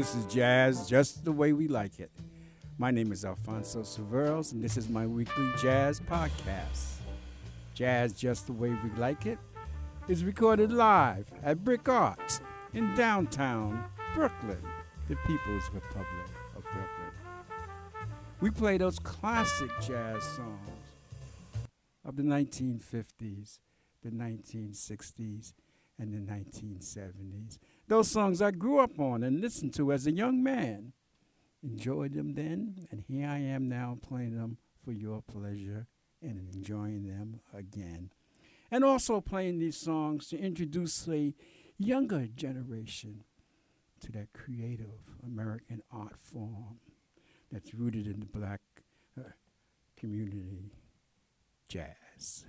This 0.00 0.14
is 0.14 0.24
Jazz 0.24 0.88
Just 0.88 1.26
the 1.26 1.30
Way 1.30 1.52
We 1.52 1.68
Like 1.68 2.00
It. 2.00 2.10
My 2.78 2.90
name 2.90 3.12
is 3.12 3.22
Alfonso 3.22 3.80
Severos, 3.80 4.52
and 4.52 4.64
this 4.64 4.78
is 4.78 4.88
my 4.88 5.06
weekly 5.06 5.50
jazz 5.60 6.00
podcast. 6.00 7.00
Jazz 7.74 8.14
Just 8.14 8.46
the 8.46 8.54
Way 8.54 8.70
We 8.70 8.90
Like 8.96 9.26
It 9.26 9.38
is 10.08 10.24
recorded 10.24 10.72
live 10.72 11.26
at 11.42 11.62
BRIC 11.64 11.86
Arts 11.86 12.40
in 12.72 12.94
downtown 12.94 13.84
Brooklyn, 14.14 14.62
the 15.06 15.16
People's 15.16 15.68
Republic 15.70 16.30
of 16.56 16.62
Brooklyn. 16.62 17.12
We 18.40 18.50
play 18.50 18.78
those 18.78 18.98
classic 18.98 19.70
jazz 19.82 20.22
songs 20.22 20.70
of 22.06 22.16
the 22.16 22.22
1950s, 22.22 23.58
the 24.02 24.10
1960s, 24.10 25.52
and 25.98 26.14
the 26.14 26.32
1970s. 26.32 27.58
Those 27.90 28.08
songs 28.08 28.40
I 28.40 28.52
grew 28.52 28.78
up 28.78 29.00
on 29.00 29.24
and 29.24 29.40
listened 29.40 29.74
to 29.74 29.90
as 29.90 30.06
a 30.06 30.12
young 30.12 30.44
man. 30.44 30.92
Enjoyed 31.60 32.12
them 32.12 32.34
then, 32.34 32.86
and 32.92 33.00
here 33.00 33.26
I 33.26 33.38
am 33.38 33.68
now 33.68 33.98
playing 34.00 34.38
them 34.38 34.58
for 34.84 34.92
your 34.92 35.22
pleasure 35.22 35.88
and 36.22 36.38
enjoying 36.54 37.08
them 37.08 37.40
again. 37.52 38.12
And 38.70 38.84
also 38.84 39.20
playing 39.20 39.58
these 39.58 39.76
songs 39.76 40.28
to 40.28 40.38
introduce 40.38 41.08
a 41.08 41.34
younger 41.78 42.28
generation 42.28 43.24
to 44.02 44.12
that 44.12 44.32
creative 44.34 45.00
American 45.26 45.82
art 45.90 46.16
form 46.16 46.78
that's 47.50 47.74
rooted 47.74 48.06
in 48.06 48.20
the 48.20 48.26
black 48.26 48.60
uh, 49.18 49.30
community 49.96 50.70
jazz. 51.68 52.44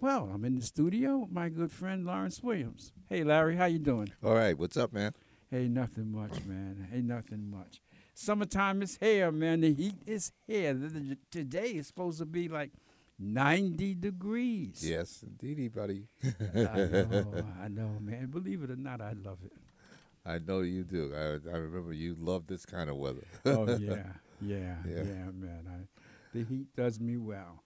Well, 0.00 0.30
I'm 0.32 0.44
in 0.44 0.54
the 0.54 0.64
studio 0.64 1.18
with 1.18 1.32
my 1.32 1.48
good 1.48 1.72
friend 1.72 2.06
Lawrence 2.06 2.40
Williams. 2.40 2.92
Hey, 3.08 3.24
Larry, 3.24 3.56
how 3.56 3.64
you 3.64 3.80
doing? 3.80 4.12
All 4.22 4.34
right, 4.34 4.56
what's 4.56 4.76
up, 4.76 4.92
man? 4.92 5.12
Hey, 5.50 5.66
nothing 5.66 6.12
much, 6.12 6.44
man. 6.44 6.86
Hey, 6.88 7.00
nothing 7.00 7.50
much. 7.50 7.80
Summertime 8.14 8.80
is 8.82 8.96
here, 9.00 9.32
man. 9.32 9.62
The 9.62 9.74
heat 9.74 9.96
is 10.06 10.30
here. 10.46 10.78
Today 11.32 11.70
is 11.70 11.88
supposed 11.88 12.20
to 12.20 12.26
be 12.26 12.48
like 12.48 12.70
90 13.18 13.96
degrees. 13.96 14.88
Yes, 14.88 15.24
indeedy, 15.26 15.66
buddy. 15.66 16.04
I 16.22 16.76
know, 16.76 17.44
I 17.64 17.66
know, 17.66 17.96
man. 18.00 18.26
Believe 18.26 18.62
it 18.62 18.70
or 18.70 18.76
not, 18.76 19.00
I 19.00 19.14
love 19.14 19.38
it. 19.44 19.52
I 20.24 20.38
know 20.38 20.60
you 20.60 20.84
do. 20.84 21.12
I, 21.12 21.50
I 21.50 21.56
remember 21.56 21.92
you 21.92 22.14
love 22.16 22.46
this 22.46 22.64
kind 22.64 22.88
of 22.88 22.96
weather. 22.98 23.26
oh 23.46 23.66
yeah, 23.80 24.04
yeah, 24.40 24.76
yeah, 24.86 25.02
yeah 25.02 25.30
man. 25.34 25.66
I, 25.68 26.38
the 26.38 26.44
heat 26.44 26.68
does 26.76 27.00
me 27.00 27.16
well. 27.16 27.64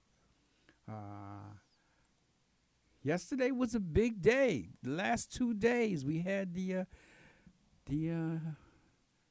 Uh, 0.88 1.52
yesterday 3.02 3.50
was 3.50 3.74
a 3.74 3.80
big 3.80 4.22
day. 4.22 4.70
The 4.82 4.90
last 4.90 5.32
two 5.32 5.54
days 5.54 6.04
we 6.04 6.20
had 6.20 6.54
the 6.54 6.76
uh, 6.76 6.84
the 7.86 8.10
uh, 8.10 8.50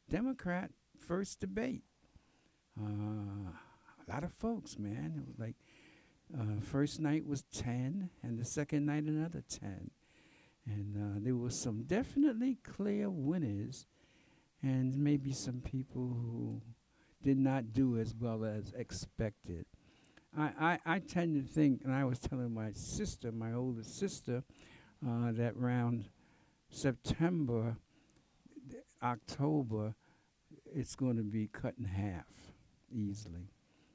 Democrat 0.10 0.72
first 1.00 1.40
debate. 1.40 1.84
Uh, 2.80 3.52
a 4.08 4.12
lot 4.12 4.24
of 4.24 4.34
folks, 4.34 4.78
man. 4.78 5.14
It 5.18 5.28
was 5.28 5.40
like 5.40 5.56
uh, 6.38 6.60
first 6.62 7.00
night 7.00 7.26
was 7.26 7.44
ten, 7.54 8.10
and 8.24 8.38
the 8.38 8.46
second 8.46 8.86
night 8.86 9.04
another 9.04 9.44
ten, 9.48 9.92
and 10.66 10.98
uh, 10.98 11.20
there 11.22 11.36
was 11.36 11.60
some 11.60 11.84
definitely 11.84 12.58
clear 12.64 13.10
winners, 13.10 13.86
and 14.62 14.98
maybe 14.98 15.32
some 15.32 15.62
people 15.62 16.18
who 16.22 16.62
did 17.24 17.38
not 17.38 17.74
do 17.74 17.98
as 17.98 18.16
well 18.20 18.44
as 18.44 18.74
expected. 18.76 19.66
I, 20.38 20.80
I, 20.86 20.96
I 20.96 21.00
tend 21.00 21.36
to 21.36 21.54
think, 21.54 21.82
and 21.84 21.94
I 21.94 22.06
was 22.06 22.20
telling 22.20 22.54
my 22.54 22.72
sister, 22.72 23.32
my 23.32 23.54
older 23.54 23.84
sister, 23.84 24.44
uh, 25.06 25.32
that 25.34 25.56
around 25.60 26.06
September, 26.70 27.76
October, 29.04 29.96
it's 30.74 30.96
going 30.96 31.18
to 31.18 31.24
be 31.24 31.48
cut 31.48 31.74
in 31.78 31.86
half 31.86 32.28
easily. 32.92 33.50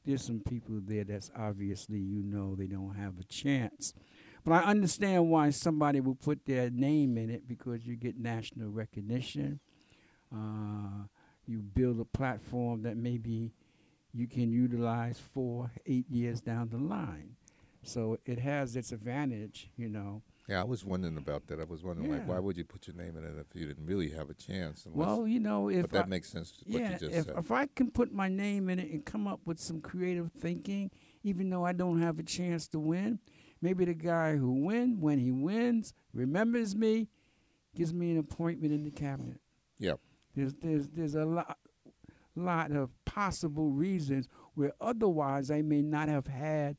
There's 0.05 0.25
some 0.25 0.41
people 0.41 0.81
there 0.85 1.05
that's 1.05 1.31
obviously 1.37 1.99
you 1.99 2.23
know 2.23 2.55
they 2.55 2.67
don't 2.67 2.95
have 2.95 3.19
a 3.19 3.25
chance. 3.25 3.93
But 4.45 4.53
I 4.53 4.71
understand 4.71 5.29
why 5.29 5.51
somebody 5.51 6.01
will 6.01 6.15
put 6.15 6.47
their 6.47 6.71
name 6.71 7.19
in 7.19 7.31
it 7.31 7.49
because 7.49 7.85
you 7.85 7.97
get 7.97 8.17
national 8.17 8.69
recognition. 8.71 9.59
Uh, 10.33 11.07
you 11.47 11.59
build 11.59 11.99
a 11.99 12.05
platform 12.05 12.83
that 12.83 12.97
maybe 12.97 13.53
you 14.17 14.27
can 14.27 14.51
utilize 14.51 15.21
for 15.35 15.71
eight 15.85 16.09
years 16.09 16.41
down 16.41 16.69
the 16.71 16.79
line. 16.79 17.37
So 17.83 18.19
it 18.25 18.39
has 18.39 18.75
its 18.75 18.91
advantage, 18.91 19.71
you 19.77 19.89
know. 19.89 20.23
Yeah, 20.49 20.61
I 20.61 20.65
was 20.65 20.85
wondering 20.85 21.17
about 21.17 21.47
that. 21.49 21.61
I 21.61 21.65
was 21.65 21.83
wondering, 21.83 22.11
yeah. 22.11 22.19
like, 22.19 22.29
why 22.29 22.39
would 22.39 22.57
you 22.57 22.65
put 22.65 22.87
your 22.87 22.97
name 22.97 23.17
in 23.17 23.25
it 23.25 23.35
if 23.39 23.61
you 23.61 23.67
didn't 23.67 23.85
really 23.85 24.11
have 24.11 24.31
a 24.31 24.35
chance? 24.35 24.87
Well, 24.89 25.27
you 25.27 25.41
know, 25.41 25.69
if 25.69 25.89
that 25.91 26.05
I, 26.05 26.09
makes 26.09 26.31
sense. 26.31 26.55
yeah, 26.65 26.97
if, 27.01 27.29
if 27.29 27.51
I 27.51 27.67
can 27.67 27.91
put 27.91 28.13
my 28.13 28.29
name 28.29 28.69
in 28.71 28.79
it 28.79 28.91
and 28.91 29.05
come 29.05 29.27
up 29.27 29.41
with 29.45 29.59
some 29.59 29.81
creative 29.81 30.31
thinking, 30.33 30.91
even 31.25 31.51
though 31.51 31.65
I 31.65 31.73
don't 31.73 32.01
have 32.01 32.19
a 32.19 32.23
chance 32.23 32.69
to 32.69 32.79
win, 32.79 33.19
maybe 33.61 33.85
the 33.85 33.95
guy 33.95 34.37
who 34.37 34.53
wins, 34.53 34.97
when 34.99 35.19
he 35.19 35.33
wins 35.33 35.93
remembers 36.13 36.75
me, 36.75 37.09
gives 37.75 37.93
me 37.93 38.13
an 38.13 38.19
appointment 38.19 38.73
in 38.73 38.85
the 38.85 38.91
cabinet. 38.91 39.41
Yeah. 39.79 39.95
There's 40.35 40.55
there's 40.55 40.89
there's 40.89 41.15
a 41.15 41.25
lot 41.25 41.59
lot 42.37 42.73
of 42.73 42.91
possible 43.05 43.71
reasons 43.71 44.29
where 44.55 44.73
otherwise 44.81 45.51
I 45.51 45.63
may 45.63 45.83
not 45.83 46.09
have 46.09 46.27
had, 46.27 46.77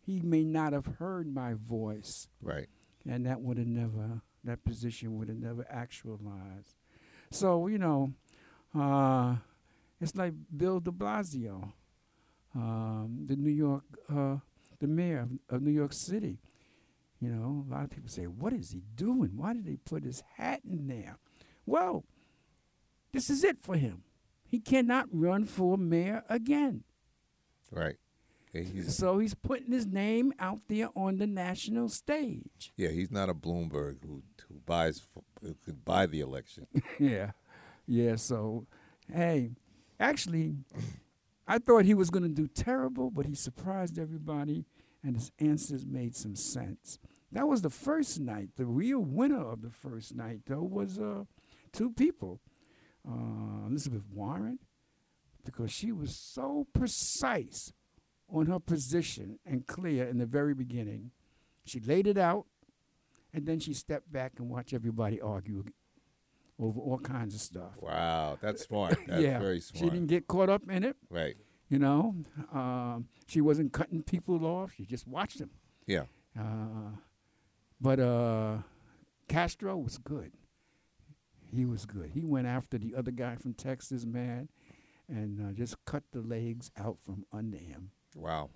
he 0.00 0.20
may 0.20 0.44
not 0.44 0.72
have 0.72 0.86
heard 0.86 1.32
my 1.32 1.54
voice. 1.54 2.28
Right. 2.42 2.68
And 3.08 3.26
that 3.26 3.40
would 3.40 3.58
have 3.58 3.66
never, 3.66 4.22
that 4.44 4.64
position 4.64 5.16
would 5.18 5.28
have 5.28 5.38
never 5.38 5.66
actualized. 5.70 6.76
So, 7.30 7.66
you 7.66 7.78
know, 7.78 8.12
uh, 8.74 9.36
it's 10.00 10.16
like 10.16 10.32
Bill 10.56 10.80
de 10.80 10.90
Blasio, 10.90 11.72
um, 12.54 13.24
the 13.26 13.36
New 13.36 13.50
York, 13.50 13.84
uh, 14.08 14.36
the 14.80 14.86
mayor 14.86 15.20
of, 15.20 15.56
of 15.56 15.62
New 15.62 15.70
York 15.70 15.92
City. 15.92 16.38
You 17.20 17.28
know, 17.28 17.66
a 17.68 17.72
lot 17.72 17.84
of 17.84 17.90
people 17.90 18.08
say, 18.08 18.24
what 18.24 18.52
is 18.52 18.70
he 18.70 18.82
doing? 18.96 19.32
Why 19.36 19.52
did 19.52 19.66
they 19.66 19.76
put 19.76 20.04
his 20.04 20.22
hat 20.36 20.60
in 20.68 20.88
there? 20.88 21.18
Well, 21.66 22.04
this 23.12 23.28
is 23.28 23.44
it 23.44 23.58
for 23.60 23.76
him 23.76 24.04
he 24.50 24.58
cannot 24.58 25.06
run 25.12 25.44
for 25.44 25.78
mayor 25.78 26.24
again. 26.28 26.82
Right. 27.70 27.96
He's 28.52 28.96
so 28.96 29.20
he's 29.20 29.34
putting 29.34 29.70
his 29.70 29.86
name 29.86 30.32
out 30.40 30.58
there 30.68 30.88
on 30.96 31.18
the 31.18 31.26
national 31.28 31.88
stage. 31.88 32.72
Yeah, 32.76 32.88
he's 32.88 33.12
not 33.12 33.30
a 33.30 33.34
Bloomberg 33.34 34.02
who 34.04 34.24
who 34.48 34.60
buys 34.66 35.06
who 35.40 35.54
could 35.64 35.84
buy 35.84 36.06
the 36.06 36.18
election. 36.18 36.66
yeah, 36.98 37.30
yeah. 37.86 38.16
So, 38.16 38.66
hey, 39.12 39.52
actually, 40.00 40.56
I 41.46 41.58
thought 41.58 41.84
he 41.84 41.94
was 41.94 42.10
going 42.10 42.24
to 42.24 42.28
do 42.28 42.48
terrible, 42.48 43.10
but 43.12 43.26
he 43.26 43.36
surprised 43.36 44.00
everybody, 44.00 44.64
and 45.04 45.14
his 45.14 45.30
answers 45.38 45.86
made 45.86 46.16
some 46.16 46.34
sense. 46.34 46.98
That 47.30 47.46
was 47.46 47.62
the 47.62 47.70
first 47.70 48.18
night. 48.18 48.48
The 48.56 48.66
real 48.66 48.98
winner 48.98 49.48
of 49.48 49.62
the 49.62 49.70
first 49.70 50.16
night, 50.16 50.40
though, 50.46 50.64
was 50.64 50.98
uh, 50.98 51.22
two 51.72 51.92
people 51.92 52.40
uh, 53.08 53.66
Elizabeth 53.68 54.02
Warren 54.12 54.58
because 55.44 55.70
she 55.70 55.92
was 55.92 56.14
so 56.14 56.66
precise 56.72 57.72
on 58.32 58.46
her 58.46 58.58
position 58.58 59.38
and 59.44 59.66
clear 59.66 60.06
in 60.06 60.18
the 60.18 60.26
very 60.26 60.54
beginning. 60.54 61.10
She 61.64 61.80
laid 61.80 62.06
it 62.06 62.18
out, 62.18 62.46
and 63.32 63.46
then 63.46 63.60
she 63.60 63.74
stepped 63.74 64.12
back 64.12 64.34
and 64.38 64.48
watched 64.48 64.72
everybody 64.72 65.20
argue 65.20 65.64
over 66.58 66.78
all 66.78 66.98
kinds 66.98 67.34
of 67.34 67.40
stuff. 67.40 67.72
Wow, 67.80 68.38
that's 68.40 68.64
smart. 68.64 68.98
That's 69.06 69.22
yeah, 69.22 69.38
very 69.38 69.60
smart. 69.60 69.82
She 69.82 69.90
didn't 69.90 70.08
get 70.08 70.26
caught 70.26 70.50
up 70.50 70.62
in 70.68 70.84
it. 70.84 70.96
Right. 71.08 71.36
You 71.70 71.78
know, 71.78 72.16
um, 72.52 73.06
she 73.26 73.40
wasn't 73.40 73.72
cutting 73.72 74.02
people 74.02 74.44
off. 74.44 74.72
She 74.76 74.84
just 74.84 75.06
watched 75.06 75.38
them. 75.38 75.50
Yeah. 75.86 76.04
Uh, 76.38 76.96
but 77.80 78.00
uh, 78.00 78.58
Castro 79.28 79.76
was 79.76 79.96
good. 79.96 80.32
He 81.52 81.64
was 81.66 81.84
good. 81.84 82.10
He 82.12 82.24
went 82.24 82.46
after 82.46 82.78
the 82.78 82.94
other 82.94 83.10
guy 83.10 83.36
from 83.36 83.54
Texas, 83.54 84.04
man, 84.04 84.48
and 85.08 85.40
uh, 85.40 85.52
just 85.52 85.84
cut 85.84 86.04
the 86.12 86.20
legs 86.20 86.70
out 86.78 86.98
from 87.04 87.24
under 87.32 87.58
him. 87.58 87.90
Wow. 88.14 88.50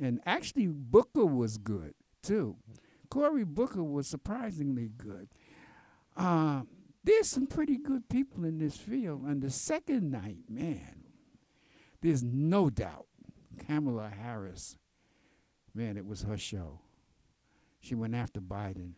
And 0.00 0.20
actually, 0.24 0.66
Booker 0.68 1.26
was 1.26 1.58
good 1.58 1.94
too. 2.22 2.56
Cory 3.10 3.44
Booker 3.44 3.82
was 3.82 4.06
surprisingly 4.06 4.90
good. 4.96 5.28
Uh, 6.16 6.62
there's 7.02 7.28
some 7.28 7.46
pretty 7.46 7.76
good 7.76 8.08
people 8.08 8.44
in 8.44 8.58
this 8.58 8.76
field. 8.76 9.22
And 9.24 9.42
the 9.42 9.50
second 9.50 10.10
night, 10.10 10.44
man, 10.48 11.04
there's 12.00 12.22
no 12.22 12.70
doubt 12.70 13.06
Kamala 13.66 14.10
Harris, 14.10 14.76
man, 15.74 15.96
it 15.96 16.06
was 16.06 16.22
her 16.22 16.36
show. 16.36 16.80
She 17.80 17.94
went 17.94 18.14
after 18.14 18.40
Biden. 18.40 18.92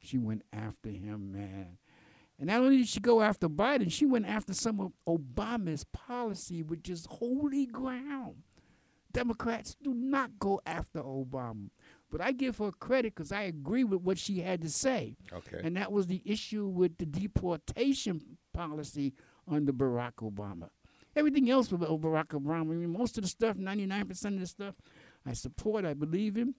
She 0.00 0.18
went 0.18 0.42
after 0.52 0.90
him, 0.90 1.32
man. 1.32 1.78
And 2.38 2.48
not 2.48 2.60
only 2.60 2.78
did 2.78 2.88
she 2.88 3.00
go 3.00 3.20
after 3.20 3.48
Biden, 3.48 3.90
she 3.90 4.06
went 4.06 4.26
after 4.26 4.54
some 4.54 4.80
of 4.80 4.92
Obama's 5.08 5.84
policy, 5.84 6.62
which 6.62 6.88
is 6.88 7.06
holy 7.10 7.66
ground. 7.66 8.36
Democrats 9.12 9.74
do 9.82 9.92
not 9.92 10.38
go 10.38 10.60
after 10.64 11.00
Obama. 11.00 11.70
But 12.10 12.20
I 12.20 12.32
give 12.32 12.58
her 12.58 12.70
credit 12.70 13.14
because 13.14 13.32
I 13.32 13.42
agree 13.42 13.84
with 13.84 14.02
what 14.02 14.18
she 14.18 14.40
had 14.40 14.62
to 14.62 14.70
say. 14.70 15.16
Okay. 15.32 15.60
And 15.62 15.76
that 15.76 15.90
was 15.90 16.06
the 16.06 16.22
issue 16.24 16.66
with 16.66 16.96
the 16.98 17.06
deportation 17.06 18.38
policy 18.54 19.14
under 19.50 19.72
Barack 19.72 20.14
Obama. 20.16 20.68
Everything 21.16 21.50
else 21.50 21.72
with 21.72 21.80
Barack 21.80 22.28
Obama, 22.28 22.60
I 22.60 22.64
mean, 22.64 22.92
most 22.92 23.18
of 23.18 23.24
the 23.24 23.28
stuff, 23.28 23.56
99% 23.56 24.34
of 24.34 24.40
the 24.40 24.46
stuff, 24.46 24.74
I 25.26 25.32
support, 25.32 25.84
I 25.84 25.94
believe 25.94 26.36
him, 26.36 26.54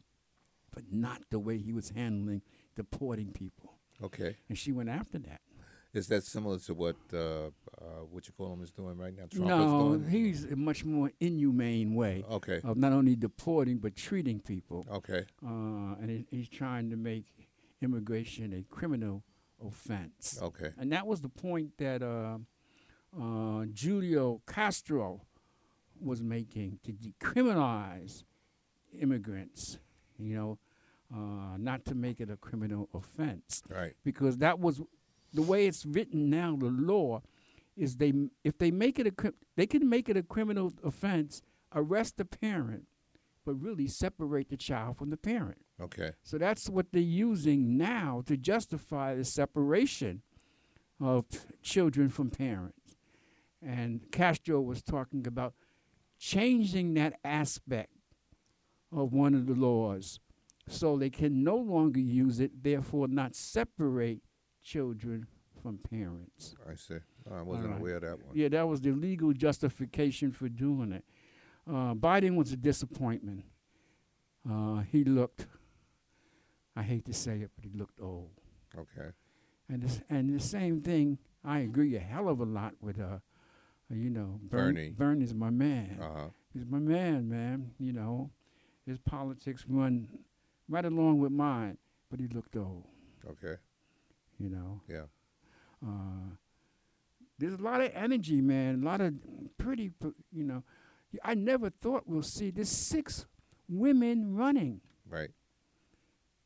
but 0.73 0.83
not 0.91 1.21
the 1.29 1.39
way 1.39 1.57
he 1.57 1.71
was 1.71 1.89
handling 1.91 2.41
deporting 2.75 3.31
people. 3.31 3.77
Okay. 4.03 4.35
And 4.49 4.57
she 4.57 4.71
went 4.71 4.89
after 4.89 5.19
that. 5.19 5.41
Is 5.93 6.07
that 6.07 6.23
similar 6.23 6.59
to 6.59 6.73
what 6.75 6.95
uh, 7.13 7.17
uh, 7.17 7.49
what 8.11 8.27
you 8.27 8.33
call 8.37 8.53
him 8.53 8.61
is 8.61 8.71
doing 8.71 8.97
right 8.97 9.15
now? 9.15 9.23
Trump 9.31 9.47
no, 9.47 9.93
is 9.93 9.99
doing? 10.01 10.09
he's 10.11 10.43
a 10.45 10.55
much 10.55 10.85
more 10.85 11.11
inhumane 11.19 11.95
way 11.95 12.23
Okay. 12.29 12.61
of 12.63 12.77
not 12.77 12.91
only 12.91 13.15
deporting 13.15 13.77
but 13.79 13.95
treating 13.95 14.39
people. 14.39 14.85
Okay. 14.91 15.25
Uh, 15.43 15.95
and 15.99 16.09
he, 16.09 16.25
he's 16.29 16.49
trying 16.49 16.91
to 16.91 16.95
make 16.95 17.25
immigration 17.81 18.53
a 18.53 18.63
criminal 18.73 19.23
offense. 19.65 20.37
Okay. 20.41 20.69
And 20.77 20.91
that 20.91 21.07
was 21.07 21.21
the 21.21 21.29
point 21.29 21.71
that 21.79 22.03
uh, 22.03 22.37
uh, 23.19 23.65
Julio 23.73 24.41
Castro 24.47 25.21
was 25.99 26.21
making 26.21 26.79
to 26.83 26.93
decriminalize 26.93 28.23
immigrants, 28.99 29.79
you 30.17 30.35
know, 30.35 30.59
uh, 31.13 31.57
not 31.57 31.83
to 31.85 31.95
make 31.95 32.19
it 32.19 32.29
a 32.29 32.37
criminal 32.37 32.87
offense. 32.93 33.63
Right. 33.67 33.93
Because 34.03 34.37
that 34.37 34.59
was 34.59 34.81
the 35.33 35.41
way 35.41 35.67
it's 35.67 35.85
written 35.85 36.29
now, 36.29 36.55
the 36.55 36.67
law 36.67 37.21
is 37.77 37.97
they 37.97 38.13
if 38.43 38.57
they 38.57 38.71
make 38.71 38.99
it 38.99 39.07
a 39.07 39.33
they 39.55 39.65
can 39.65 39.87
make 39.87 40.09
it 40.09 40.17
a 40.17 40.23
criminal 40.23 40.73
offense, 40.83 41.41
arrest 41.73 42.17
the 42.17 42.25
parent, 42.25 42.85
but 43.45 43.53
really 43.53 43.87
separate 43.87 44.49
the 44.49 44.57
child 44.57 44.97
from 44.97 45.09
the 45.09 45.17
parent. 45.17 45.59
Okay. 45.81 46.11
So 46.23 46.37
that's 46.37 46.69
what 46.69 46.87
they're 46.91 47.01
using 47.01 47.77
now 47.77 48.21
to 48.25 48.35
justify 48.35 49.15
the 49.15 49.23
separation 49.23 50.21
of 50.99 51.25
children 51.61 52.09
from 52.09 52.29
parents. 52.29 52.97
And 53.61 54.11
Castro 54.11 54.61
was 54.61 54.81
talking 54.81 55.25
about 55.25 55.53
changing 56.17 56.93
that 56.95 57.19
aspect 57.23 57.91
of 58.91 59.13
one 59.13 59.33
of 59.33 59.45
the 59.45 59.53
laws 59.53 60.19
so 60.67 60.97
they 60.97 61.09
can 61.09 61.43
no 61.43 61.55
longer 61.55 61.99
use 61.99 62.39
it, 62.39 62.63
therefore, 62.63 63.07
not 63.07 63.35
separate 63.35 64.21
children 64.69 65.25
from 65.61 65.79
parents. 65.89 66.55
I 66.69 66.75
see. 66.75 66.99
I 67.31 67.41
wasn't 67.41 67.69
right. 67.69 67.79
aware 67.79 67.95
of 67.95 68.01
that 68.03 68.25
one. 68.25 68.35
Yeah, 68.35 68.49
that 68.49 68.67
was 68.67 68.81
the 68.81 68.91
legal 68.91 69.33
justification 69.33 70.31
for 70.31 70.47
doing 70.47 70.91
it. 70.93 71.03
Uh, 71.67 71.93
Biden 71.95 72.35
was 72.35 72.51
a 72.51 72.57
disappointment. 72.57 73.43
Uh, 74.49 74.81
he 74.91 75.03
looked, 75.03 75.47
I 76.75 76.83
hate 76.83 77.05
to 77.05 77.13
say 77.13 77.39
it, 77.39 77.51
but 77.55 77.65
he 77.65 77.71
looked 77.77 77.99
old. 77.99 78.29
Okay. 78.77 79.09
And 79.67 79.81
this, 79.83 80.01
and 80.09 80.33
the 80.33 80.39
same 80.39 80.81
thing, 80.81 81.17
I 81.43 81.59
agree 81.59 81.95
a 81.95 81.99
hell 81.99 82.29
of 82.29 82.39
a 82.39 82.45
lot 82.45 82.73
with, 82.79 82.99
uh, 82.99 83.19
you 83.89 84.09
know, 84.09 84.39
Bern- 84.43 84.75
Bernie. 84.75 84.89
Bernie's 84.91 85.33
my 85.33 85.49
man. 85.49 85.97
Uh 86.01 86.13
huh. 86.15 86.27
He's 86.53 86.65
my 86.65 86.79
man, 86.79 87.27
man. 87.27 87.71
You 87.79 87.93
know, 87.93 88.31
his 88.85 88.97
politics 88.99 89.65
run 89.67 90.07
right 90.67 90.85
along 90.85 91.19
with 91.19 91.31
mine, 91.31 91.77
but 92.09 92.19
he 92.19 92.27
looked 92.27 92.55
old. 92.55 92.85
Okay. 93.27 93.57
You 94.39 94.49
know, 94.49 94.81
Yeah. 94.87 95.05
uh, 95.85 96.35
there's 97.37 97.53
a 97.53 97.61
lot 97.61 97.81
of 97.81 97.91
energy, 97.93 98.41
man. 98.41 98.81
A 98.81 98.85
lot 98.85 99.01
of 99.01 99.13
pretty, 99.57 99.91
you 100.31 100.43
know. 100.43 100.63
I 101.23 101.33
never 101.33 101.69
thought 101.69 102.07
we'll 102.07 102.21
see. 102.21 102.51
There's 102.51 102.69
six 102.69 103.25
women 103.67 104.35
running. 104.35 104.81
Right. 105.07 105.31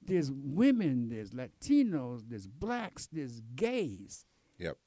There's 0.02 0.32
women. 0.32 1.10
There's 1.10 1.32
Latinos. 1.32 2.24
There's 2.28 2.48
blacks. 2.48 3.08
There's 3.12 3.42
gays. 3.56 4.26
Yep. 4.60 4.78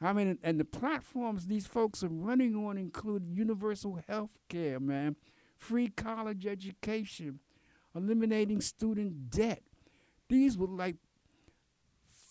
I 0.00 0.12
mean, 0.12 0.38
and 0.42 0.58
the 0.58 0.64
platforms 0.64 1.46
these 1.46 1.66
folks 1.66 2.02
are 2.02 2.08
running 2.08 2.54
on 2.56 2.78
include 2.78 3.26
universal 3.28 4.00
health 4.08 4.30
care, 4.48 4.80
man, 4.80 5.16
free 5.58 5.88
college 5.88 6.46
education, 6.46 7.40
eliminating 7.94 8.60
student 8.62 9.30
debt. 9.30 9.62
These 10.28 10.56
were 10.56 10.68
like 10.68 10.96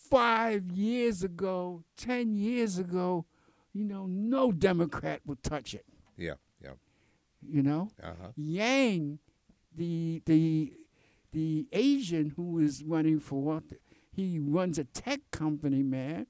five 0.10 0.72
years 0.72 1.24
ago, 1.24 1.84
10 1.98 2.36
years 2.36 2.78
ago, 2.78 3.26
you 3.74 3.84
know, 3.84 4.06
no 4.08 4.52
Democrat 4.52 5.22
would 5.26 5.44
touch 5.44 5.74
it, 5.74 5.86
Yeah. 6.18 6.34
Yeah. 6.64 6.74
you 7.42 7.62
know? 7.64 7.90
Uh 8.02 8.14
huh. 8.22 8.28
Yang, 8.36 9.20
the 9.76 10.22
the 10.26 10.74
the 11.32 11.68
Asian 11.72 12.34
who 12.36 12.60
is 12.60 12.84
running 12.84 13.20
for, 13.20 13.42
what 13.42 13.64
he 14.12 14.40
runs 14.40 14.80
a 14.80 14.84
tech 14.84 15.22
company, 15.32 15.84
man. 15.84 16.26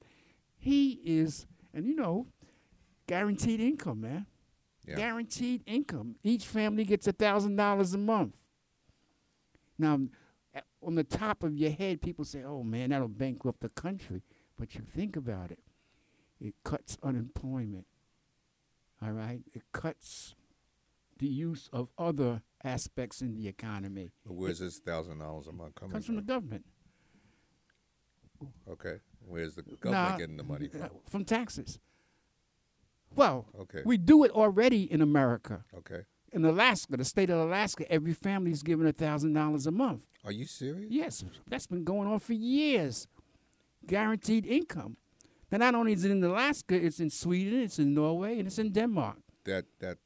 He 0.58 1.00
is, 1.04 1.46
and 1.72 1.86
you 1.86 1.94
know, 1.96 2.26
guaranteed 3.06 3.60
income, 3.60 4.02
man. 4.02 4.26
Yeah. 4.86 4.96
Guaranteed 4.96 5.62
income. 5.66 6.16
Each 6.22 6.44
family 6.44 6.84
gets 6.84 7.06
a 7.06 7.12
thousand 7.12 7.56
dollars 7.56 7.94
a 7.94 7.98
month. 7.98 8.34
Now, 9.78 9.98
on 10.82 10.94
the 10.94 11.04
top 11.04 11.42
of 11.42 11.56
your 11.56 11.70
head, 11.70 12.00
people 12.00 12.24
say, 12.24 12.42
"Oh 12.42 12.62
man, 12.62 12.90
that'll 12.90 13.08
bankrupt 13.08 13.60
the 13.60 13.68
country." 13.68 14.22
But 14.56 14.74
you 14.74 14.82
think 14.82 15.16
about 15.16 15.50
it, 15.50 15.60
it 16.40 16.54
cuts 16.64 16.98
unemployment. 17.02 17.86
All 19.02 19.12
right, 19.12 19.42
it 19.54 19.62
cuts 19.72 20.34
the 21.18 21.26
use 21.28 21.68
of 21.72 21.88
other 21.98 22.42
aspects 22.62 23.22
in 23.22 23.34
the 23.34 23.48
economy. 23.48 24.10
Where's 24.24 24.58
this 24.58 24.78
thousand 24.78 25.18
dollars 25.18 25.46
a 25.46 25.52
month 25.52 25.74
coming 25.74 25.92
comes 25.92 26.06
from 26.06 26.16
the 26.16 26.22
government. 26.22 26.64
Okay. 28.68 29.00
Where's 29.26 29.54
the 29.54 29.62
government 29.62 30.10
Nah, 30.12 30.16
getting 30.16 30.36
the 30.38 30.42
money 30.42 30.68
from? 30.68 30.90
From 31.08 31.24
taxes. 31.24 31.78
Well, 33.14 33.46
Okay. 33.58 33.82
we 33.84 33.96
do 33.98 34.24
it 34.24 34.30
already 34.30 34.90
in 34.90 35.02
America. 35.02 35.64
Okay. 35.76 36.04
In 36.32 36.44
Alaska, 36.44 36.96
the 36.96 37.04
state 37.04 37.28
of 37.30 37.38
Alaska, 37.40 37.90
every 37.90 38.12
family 38.12 38.52
is 38.52 38.62
given 38.62 38.86
a 38.86 38.92
thousand 38.92 39.32
dollars 39.32 39.66
a 39.66 39.70
month. 39.72 40.04
Are 40.24 40.32
you 40.32 40.44
serious? 40.46 40.86
Yes, 40.90 41.24
that's 41.48 41.66
been 41.66 41.82
going 41.84 42.06
on 42.08 42.20
for 42.20 42.34
years. 42.34 43.08
Guaranteed 43.86 44.46
income. 44.46 44.96
Now, 45.50 45.58
not 45.58 45.74
only 45.74 45.92
is 45.92 46.04
it 46.04 46.10
in 46.12 46.22
Alaska, 46.22 46.74
it's 46.76 47.00
in 47.00 47.10
Sweden, 47.10 47.60
it's 47.62 47.78
in 47.78 47.94
Norway, 47.94 48.38
and 48.38 48.46
it's 48.46 48.58
in 48.58 48.70
Denmark. 48.72 49.16
That 49.44 49.64
that 49.80 49.98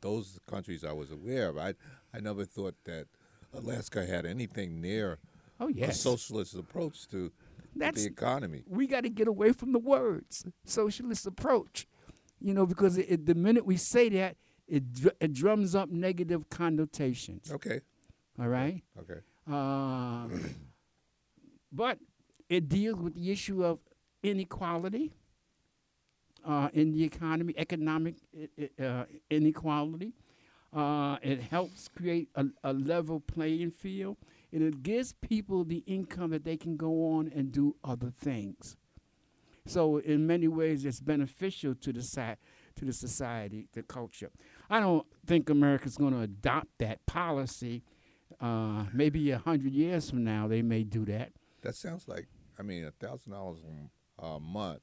those 0.00 0.38
countries 0.46 0.84
I 0.84 0.92
was 0.92 1.10
aware 1.12 1.48
of. 1.50 1.58
I 1.58 1.74
I 2.12 2.20
never 2.20 2.44
thought 2.44 2.74
that 2.84 3.06
Alaska 3.54 4.04
had 4.06 4.26
anything 4.26 4.80
near 4.80 5.18
Oh 5.60 5.68
a 5.68 5.72
yes, 5.72 6.00
socialist 6.00 6.54
approach 6.54 7.06
to 7.08 7.30
That's- 7.76 8.02
the 8.04 8.10
economy. 8.10 8.64
we 8.66 8.86
got 8.86 9.02
to 9.02 9.10
get 9.10 9.28
away 9.28 9.52
from 9.52 9.72
the 9.72 9.78
words 9.78 10.44
socialist 10.64 11.26
approach. 11.26 11.86
You 12.40 12.54
know, 12.54 12.66
because 12.66 12.96
it, 12.98 13.06
it, 13.08 13.26
the 13.26 13.34
minute 13.34 13.66
we 13.66 13.76
say 13.76 14.08
that, 14.10 14.36
it, 14.68 14.92
dr- 14.92 15.16
it 15.20 15.32
drums 15.32 15.74
up 15.74 15.90
negative 15.90 16.48
connotations. 16.50 17.50
Okay. 17.50 17.80
All 18.38 18.48
right. 18.48 18.82
Okay. 19.00 19.20
Uh, 19.50 20.28
but 21.72 21.98
it 22.48 22.68
deals 22.68 22.98
with 23.00 23.14
the 23.14 23.30
issue 23.30 23.64
of 23.64 23.78
inequality 24.22 25.12
uh, 26.46 26.68
in 26.72 26.92
the 26.92 27.02
economy, 27.04 27.54
economic 27.56 28.14
uh, 28.80 29.04
inequality. 29.30 30.12
Uh, 30.74 31.16
it 31.22 31.40
helps 31.42 31.88
create 31.88 32.28
a, 32.34 32.44
a 32.62 32.72
level 32.74 33.20
playing 33.20 33.70
field, 33.70 34.16
and 34.52 34.62
it 34.62 34.82
gives 34.82 35.14
people 35.14 35.64
the 35.64 35.82
income 35.86 36.30
that 36.30 36.44
they 36.44 36.56
can 36.58 36.76
go 36.76 37.12
on 37.16 37.30
and 37.34 37.52
do 37.52 37.74
other 37.82 38.10
things. 38.10 38.76
So, 39.66 39.98
in 39.98 40.26
many 40.26 40.46
ways, 40.48 40.84
it's 40.84 41.00
beneficial 41.00 41.74
to 41.74 41.92
the 41.92 42.02
si- 42.02 42.36
to 42.76 42.84
the 42.84 42.92
society, 42.92 43.66
the 43.72 43.82
culture. 43.82 44.30
I 44.70 44.80
don't 44.80 45.06
think 45.26 45.48
America's 45.50 45.96
going 45.96 46.12
to 46.12 46.20
adopt 46.20 46.68
that 46.78 47.04
policy. 47.06 47.82
Uh, 48.40 48.84
maybe 48.92 49.30
a 49.30 49.38
hundred 49.38 49.72
years 49.72 50.10
from 50.10 50.22
now, 50.24 50.46
they 50.46 50.62
may 50.62 50.84
do 50.84 51.04
that. 51.06 51.32
That 51.62 51.74
sounds 51.74 52.06
like 52.06 52.26
I 52.58 52.62
mean 52.62 52.84
a 52.84 52.90
thousand 52.90 53.32
dollars 53.32 53.58
a 54.18 54.38
month 54.38 54.80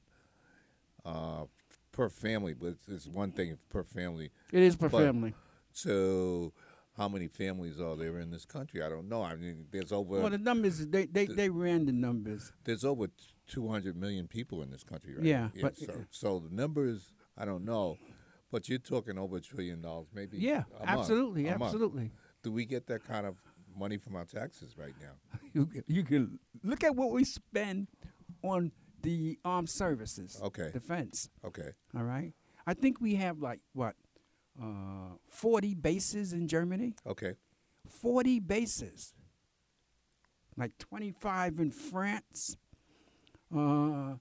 uh, 1.04 1.44
per 1.92 2.08
family, 2.08 2.54
but 2.54 2.68
it's, 2.68 2.88
it's 2.88 3.06
one 3.06 3.30
thing 3.32 3.56
per 3.70 3.82
family. 3.84 4.30
It 4.52 4.62
is 4.62 4.76
per 4.76 4.88
But- 4.88 5.04
family. 5.04 5.34
So, 5.72 6.52
how 6.96 7.06
many 7.08 7.28
families 7.28 7.78
are 7.80 7.96
there 7.96 8.18
in 8.18 8.30
this 8.30 8.46
country? 8.46 8.82
I 8.82 8.88
don't 8.88 9.08
know. 9.10 9.22
I 9.22 9.36
mean, 9.36 9.66
there's 9.70 9.92
over 9.92 10.20
Well, 10.20 10.30
the 10.30 10.38
numbers 10.38 10.86
they 10.86 11.04
they, 11.06 11.26
they 11.26 11.48
ran 11.50 11.84
the 11.86 11.92
numbers. 11.92 12.52
there's 12.64 12.84
over 12.84 13.08
200 13.48 13.94
million 13.96 14.26
people 14.26 14.62
in 14.62 14.70
this 14.70 14.82
country, 14.82 15.14
right? 15.14 15.24
Yeah, 15.24 15.48
but- 15.60 15.76
so, 15.76 16.04
so 16.10 16.38
the 16.40 16.54
numbers 16.54 17.12
I 17.38 17.44
don't 17.44 17.64
know, 17.64 17.98
but 18.50 18.68
you're 18.68 18.78
talking 18.78 19.18
over 19.18 19.36
a 19.36 19.40
trillion 19.40 19.80
dollars, 19.82 20.08
maybe. 20.14 20.38
Yeah, 20.38 20.64
absolutely, 20.84 21.44
month. 21.44 21.62
absolutely. 21.62 22.10
Do 22.42 22.52
we 22.52 22.64
get 22.64 22.86
that 22.86 23.04
kind 23.04 23.26
of 23.26 23.36
money 23.76 23.98
from 23.98 24.16
our 24.16 24.24
taxes 24.24 24.76
right 24.78 24.94
now? 25.00 25.38
You 25.54 25.66
can- 25.66 25.84
you 25.86 26.04
can 26.04 26.38
look 26.62 26.84
at 26.84 26.94
what 26.94 27.10
we 27.12 27.24
spend 27.24 27.88
on 28.42 28.72
the 29.02 29.38
armed 29.44 29.70
services, 29.70 30.38
Okay. 30.42 30.70
defense. 30.72 31.30
Okay. 31.44 31.70
All 31.96 32.02
right, 32.04 32.32
I 32.66 32.74
think 32.74 33.00
we 33.00 33.14
have 33.16 33.38
like 33.40 33.60
what 33.72 33.94
uh, 34.62 35.16
forty 35.30 35.74
bases 35.74 36.32
in 36.32 36.46
Germany. 36.48 36.94
Okay. 37.06 37.34
40 37.88 38.40
bases, 38.40 39.14
like 40.56 40.76
25 40.78 41.60
in 41.60 41.70
France. 41.70 42.56
Uh, 43.56 44.14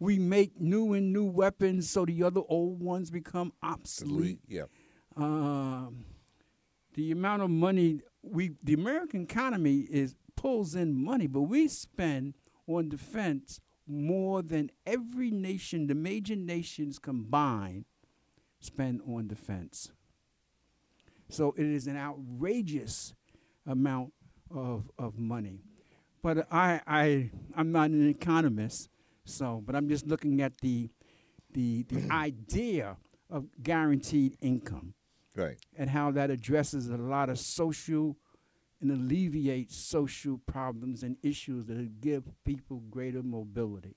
we 0.00 0.18
make 0.18 0.60
new 0.60 0.94
and 0.94 1.12
new 1.12 1.24
weapons 1.24 1.88
so 1.88 2.04
the 2.04 2.22
other 2.24 2.40
old 2.48 2.82
ones 2.82 3.10
become 3.10 3.52
obsolete. 3.62 4.40
Yeah. 4.48 4.64
Um, 5.16 6.06
the 6.94 7.12
amount 7.12 7.42
of 7.42 7.50
money 7.50 8.00
we, 8.22 8.52
the 8.62 8.74
American 8.74 9.22
economy 9.22 9.86
is 9.90 10.14
pulls 10.36 10.74
in 10.74 10.94
money, 11.02 11.26
but 11.26 11.42
we 11.42 11.68
spend 11.68 12.34
on 12.66 12.88
defense 12.88 13.60
more 13.86 14.42
than 14.42 14.70
every 14.86 15.30
nation, 15.30 15.86
the 15.86 15.94
major 15.94 16.36
nations 16.36 16.98
combined, 16.98 17.84
spend 18.60 19.00
on 19.06 19.26
defense. 19.26 19.90
So 21.28 21.54
it 21.56 21.66
is 21.66 21.86
an 21.86 21.96
outrageous 21.96 23.14
amount 23.66 24.12
of, 24.54 24.90
of 24.98 25.18
money. 25.18 25.60
But 26.22 26.46
I, 26.52 26.80
I, 26.86 27.30
I'm 27.56 27.72
not 27.72 27.90
an 27.90 28.08
economist, 28.08 28.88
so, 29.30 29.62
but 29.64 29.74
I'm 29.76 29.88
just 29.88 30.06
looking 30.06 30.40
at 30.42 30.58
the, 30.58 30.90
the, 31.52 31.84
the 31.88 32.08
idea 32.12 32.96
of 33.30 33.46
guaranteed 33.62 34.36
income 34.40 34.94
Right. 35.36 35.56
and 35.76 35.88
how 35.90 36.10
that 36.12 36.30
addresses 36.30 36.88
a 36.88 36.96
lot 36.96 37.28
of 37.30 37.38
social 37.38 38.16
and 38.80 38.90
alleviates 38.90 39.76
social 39.76 40.38
problems 40.46 41.02
and 41.02 41.16
issues 41.22 41.66
that 41.66 42.00
give 42.00 42.24
people 42.44 42.82
greater 42.90 43.22
mobility. 43.22 43.94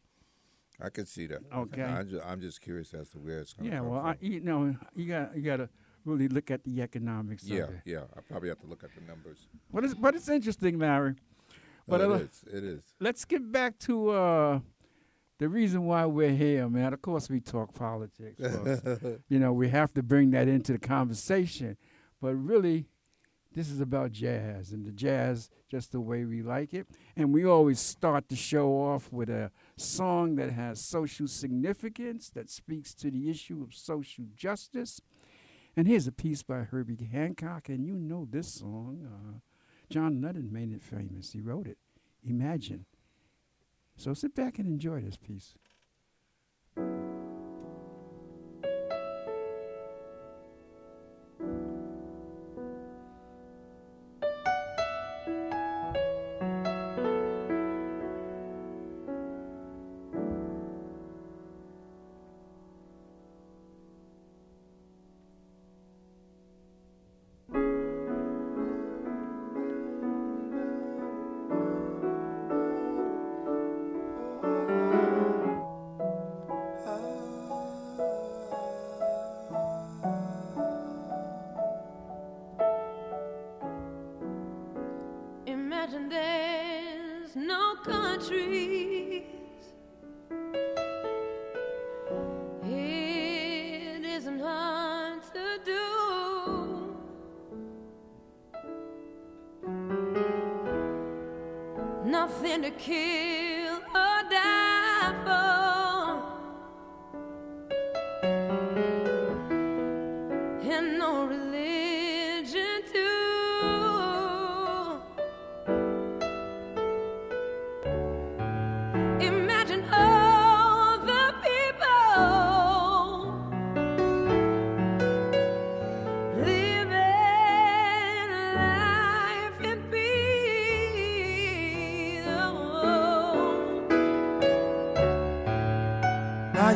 I 0.82 0.90
can 0.90 1.06
see 1.06 1.28
that. 1.28 1.40
Okay. 1.56 1.82
I'm 1.84 2.10
just, 2.10 2.26
I'm 2.26 2.42
just 2.42 2.62
curious 2.62 2.94
as 2.94 3.10
to 3.12 3.18
where 3.20 3.40
it's 3.40 3.54
going 3.54 3.72
Yeah, 3.72 3.82
well. 3.82 4.02
I, 4.02 4.18
you 4.20 4.42
know, 4.42 4.76
you 4.96 5.08
got 5.08 5.36
you 5.36 5.42
got 5.42 5.58
to 5.58 5.70
really 6.04 6.28
look 6.28 6.52
at 6.52 6.64
the 6.66 6.82
economics 6.82 7.46
yeah, 7.46 7.64
of 7.64 7.70
it. 7.70 7.82
yeah. 7.86 8.02
I 8.18 8.20
probably 8.22 8.50
have 8.50 8.60
to 8.60 8.68
look 8.68 8.84
at 8.84 8.90
the 8.94 9.02
numbers. 9.08 9.48
But 9.74 9.86
it's 9.86 9.94
but 9.94 10.16
it's 10.16 10.28
interesting, 10.30 10.78
Larry. 10.80 11.16
But 11.88 12.02
No, 12.02 12.12
uh, 12.12 12.16
it 12.16 12.22
is. 12.24 12.44
It 12.54 12.64
is. 12.64 12.82
let's 13.00 13.24
get 13.26 13.50
back 13.52 13.78
to 13.80 14.10
uh, 14.10 14.60
the 15.40 15.50
reason 15.50 15.86
why 15.86 16.06
we're 16.06 16.36
here, 16.36 16.70
man. 16.70 16.94
Of 16.94 17.02
course, 17.02 17.30
we 17.30 17.40
talk 17.40 17.74
politics. 17.74 18.40
you 19.30 19.40
know, 19.40 19.54
we 19.54 19.70
have 19.70 19.94
to 19.96 20.04
bring 20.04 20.32
that 20.32 20.48
into 20.48 20.74
the 20.74 20.80
conversation. 20.80 21.78
But 22.22 22.36
really, 22.36 22.86
this 23.54 23.70
is 23.70 23.80
about 23.80 24.12
jazz, 24.12 24.72
and 24.72 24.86
the 24.86 24.92
jazz 24.92 25.50
just 25.70 25.92
the 25.92 26.00
way 26.00 26.26
we 26.26 26.42
like 26.42 26.74
it. 26.74 26.88
And 27.16 27.34
we 27.34 27.46
always 27.46 27.80
start 27.80 28.30
the 28.30 28.36
show 28.36 28.70
off 28.70 29.12
with 29.12 29.30
a 29.30 29.52
song 29.76 30.36
that 30.36 30.52
has 30.52 30.80
social 30.80 31.28
significance, 31.28 32.30
that 32.32 32.50
speaks 32.50 32.94
to 32.96 33.12
the 33.12 33.30
issue 33.30 33.62
of 33.62 33.74
social 33.74 34.26
justice. 34.36 35.02
And 35.76 35.88
here's 35.88 36.08
a 36.08 36.12
piece 36.12 36.44
by 36.44 36.60
Herbie 36.60 37.10
Hancock, 37.12 37.70
and 37.70 37.86
you 37.86 37.96
know 37.96 38.28
this 38.30 38.48
song. 38.54 39.06
Uh, 39.06 39.40
John 39.90 40.22
Lennon 40.22 40.52
made 40.52 40.72
it 40.72 40.82
famous. 40.82 41.32
He 41.32 41.42
wrote 41.42 41.68
it. 41.68 41.78
Imagine. 42.28 42.86
So 43.96 44.14
sit 44.14 44.36
back 44.36 44.60
and 44.60 44.68
enjoy 44.68 45.02
this 45.02 45.18
piece. 45.18 45.56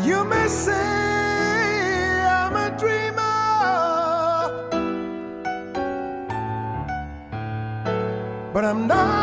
You 0.07 0.23
may 0.23 0.47
say 0.47 0.71
I'm 2.39 2.55
a 2.55 2.69
dreamer, 2.79 3.35
but 8.53 8.63
I'm 8.63 8.87
not 8.87 9.16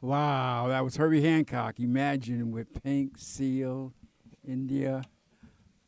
Wow, 0.00 0.68
that 0.68 0.84
was 0.84 0.96
Herbie 0.96 1.22
Hancock. 1.22 1.80
Imagine 1.80 2.52
with 2.52 2.82
Pink, 2.82 3.14
Seal, 3.18 3.92
India. 4.46 5.02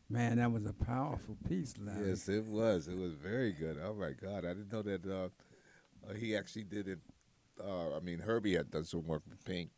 Man, 0.09 0.39
that 0.39 0.51
was 0.51 0.67
a 0.67 0.73
powerful 0.73 1.37
piece, 1.49 1.75
Larry. 1.79 2.09
Yes, 2.09 2.29
it 2.29 2.45
was. 2.45 2.89
It 2.89 2.97
was 2.97 3.13
very 3.13 3.53
good. 3.53 3.79
Oh 3.83 3.95
my 3.95 4.11
God, 4.11 4.45
I 4.45 4.49
didn't 4.49 4.73
know 4.73 4.83
that 4.83 5.07
uh, 5.07 5.29
uh, 6.11 6.15
he 6.15 6.35
actually 6.37 6.65
did 6.65 6.89
it. 6.89 6.99
Uh, 7.63 7.95
I 7.97 8.01
mean, 8.01 8.19
Herbie 8.19 8.57
had 8.57 8.71
done 8.71 8.85
some 8.85 9.07
work 9.07 9.23
with 9.29 9.45
Pink. 9.45 9.71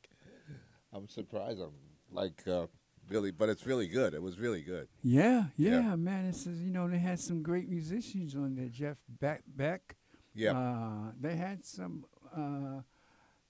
I'm 0.94 1.06
surprised. 1.08 1.60
I'm 1.60 1.72
like 2.10 2.46
uh, 2.48 2.66
Billy, 3.10 3.32
but 3.32 3.50
it's 3.50 3.66
really 3.66 3.88
good. 3.88 4.14
It 4.14 4.22
was 4.22 4.38
really 4.38 4.62
good. 4.62 4.88
Yeah, 5.02 5.44
yeah, 5.58 5.80
Yeah. 5.80 5.96
man. 5.96 6.24
It 6.24 6.36
says 6.36 6.62
you 6.62 6.70
know 6.70 6.88
they 6.88 6.98
had 6.98 7.20
some 7.20 7.42
great 7.42 7.68
musicians 7.68 8.34
on 8.34 8.54
there. 8.54 8.68
Jeff 8.68 8.96
Beck, 9.20 9.42
Beck. 9.46 9.96
Yeah. 10.34 10.52
Uh, 10.58 11.12
they 11.20 11.36
had 11.36 11.66
some. 11.66 12.06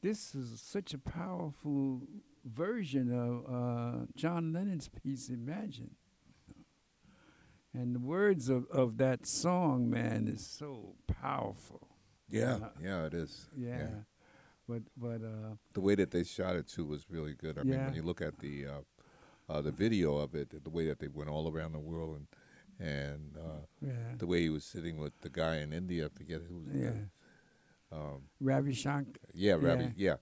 This 0.03 0.35
is 0.35 0.61
such 0.61 0.93
a 0.95 0.99
powerful 0.99 2.03
version 2.45 3.12
of 3.12 3.45
uh, 3.49 4.07
John 4.17 4.53
Lennon's 4.53 4.88
piece. 4.88 5.29
Imagine. 5.29 5.93
And 7.73 7.95
the 7.95 8.01
words 8.01 8.49
of, 8.49 8.67
of 8.71 8.99
that 8.99 9.27
song, 9.27 9.88
man, 9.88 10.29
is 10.29 10.45
so 10.45 10.95
powerful. 11.07 11.88
yeah, 12.29 12.55
Uh, 12.57 12.69
yeah, 12.83 13.07
it 13.07 13.15
is. 13.15 13.49
Yeah. 13.57 13.87
But 14.69 14.83
but 14.97 15.23
uh, 15.23 15.57
The 15.73 15.81
way 15.81 15.95
that 15.95 16.11
they 16.11 16.25
shot 16.25 16.57
it 16.57 16.67
too 16.69 16.85
was 16.85 17.07
really 17.09 17.35
good. 17.35 17.59
I 17.59 17.62
mean, 17.62 17.79
when 17.85 17.95
you 17.95 18.03
look 18.03 18.21
at 18.21 18.38
the 18.41 18.67
uh, 18.67 19.53
uh, 19.53 19.61
the 19.61 19.73
video 19.73 20.17
of 20.19 20.35
it, 20.35 20.62
the 20.65 20.71
way 20.71 20.87
that 20.87 20.99
they 20.99 21.09
went 21.09 21.31
all 21.31 21.51
around 21.51 21.73
the 21.73 21.81
world 21.81 22.17
and 22.17 22.27
and 22.79 23.37
uh, 23.37 23.67
yeah, 23.81 24.15
the 24.19 24.27
way 24.27 24.41
he 24.43 24.51
was 24.51 24.65
sitting 24.65 24.99
with 24.99 25.12
the 25.21 25.29
guy 25.31 25.57
in 25.57 25.73
India, 25.73 26.07
I 26.07 26.09
forget 26.09 26.43
who. 26.49 26.61
was 26.61 26.75
yeah. 26.75 26.91
Um, 27.92 28.22
Ravi 28.40 28.72
Shankar. 28.72 29.20
yeah, 29.35 29.52
Ravi. 29.55 29.92
Yeah. 29.96 30.16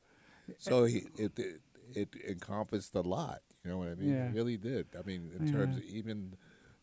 Yeah. 0.48 0.54
So 0.58 0.84
he 0.84 1.04
it, 1.16 1.38
it 1.38 1.60
it 1.94 2.08
encompassed 2.28 2.94
a 2.94 3.00
lot. 3.02 3.40
You 3.64 3.70
know 3.70 3.78
what 3.78 3.88
I 3.88 3.94
mean? 3.94 4.10
Yeah. 4.10 4.26
It 4.28 4.34
really 4.34 4.56
did. 4.56 4.86
I 4.98 5.02
mean, 5.06 5.30
in 5.38 5.52
terms 5.52 5.76
of 5.76 5.84
even 5.84 6.34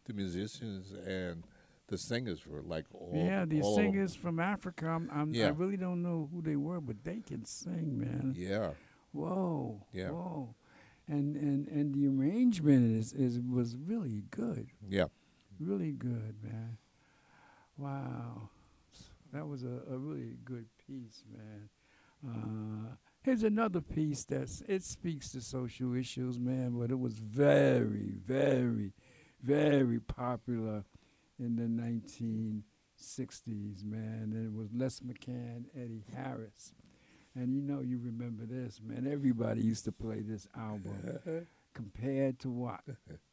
the 0.06 0.14
musicians 0.14 0.94
and 1.06 1.44
the 1.88 1.98
singers 1.98 2.46
were 2.46 2.62
like 2.62 2.86
all. 2.94 3.12
Yeah, 3.16 3.46
the 3.46 3.62
all 3.62 3.76
singers 3.76 4.16
from 4.16 4.40
Africa. 4.40 4.88
I'm, 4.88 5.10
I'm, 5.14 5.34
I 5.36 5.50
really 5.50 5.78
don't 5.78 6.02
know 6.02 6.30
who 6.32 6.42
they 6.42 6.56
were, 6.56 6.80
but 6.82 7.04
they 7.04 7.20
can 7.22 7.46
sing, 7.46 7.98
man. 8.00 8.34
Yeah. 8.38 8.72
Whoa. 9.12 9.82
Yeah. 9.94 10.10
Whoa. 10.12 10.54
and 11.08 11.36
and 11.36 11.68
and 11.70 11.94
the 11.96 12.08
arrangement 12.08 12.98
is 13.00 13.14
is 13.14 13.40
was 13.40 13.76
really 13.78 14.24
good, 14.30 14.68
Yeah. 14.88 15.06
really 15.60 15.92
good, 15.94 16.36
man. 16.44 16.78
Wow, 17.78 18.50
that 19.32 19.48
was 19.48 19.64
a, 19.64 19.82
a 19.92 19.98
really 19.98 20.36
good 20.44 20.66
piece, 20.88 21.24
man. 21.32 21.70
Uh, 22.26 22.96
here's 23.22 23.44
another 23.44 23.82
piece 23.82 24.24
that's 24.26 24.64
it 24.68 24.84
speaks 24.84 25.30
to 25.32 25.42
social 25.42 25.94
issues, 25.96 26.40
man, 26.40 26.72
but 26.80 26.90
it 26.90 27.00
was 27.00 27.20
very, 27.20 28.14
very, 28.26 28.94
very 29.42 30.00
popular 30.00 30.84
in 31.40 31.56
the 31.56 31.64
1960s, 31.64 33.84
man. 33.84 34.32
And 34.34 34.46
it 34.46 34.54
was 34.54 34.70
Les 34.74 35.00
McCann, 35.02 35.66
Eddie 35.76 36.06
Harris. 36.16 36.74
And 37.36 37.54
you 37.54 37.62
know, 37.62 37.82
you 37.82 38.00
remember 38.04 38.46
this, 38.46 38.82
man. 38.84 39.08
Everybody 39.12 39.62
used 39.62 39.86
to 39.86 39.92
play 39.92 40.22
this 40.22 40.48
album. 40.58 41.20
Compared 41.74 42.40
to 42.40 42.50
what? 42.50 42.82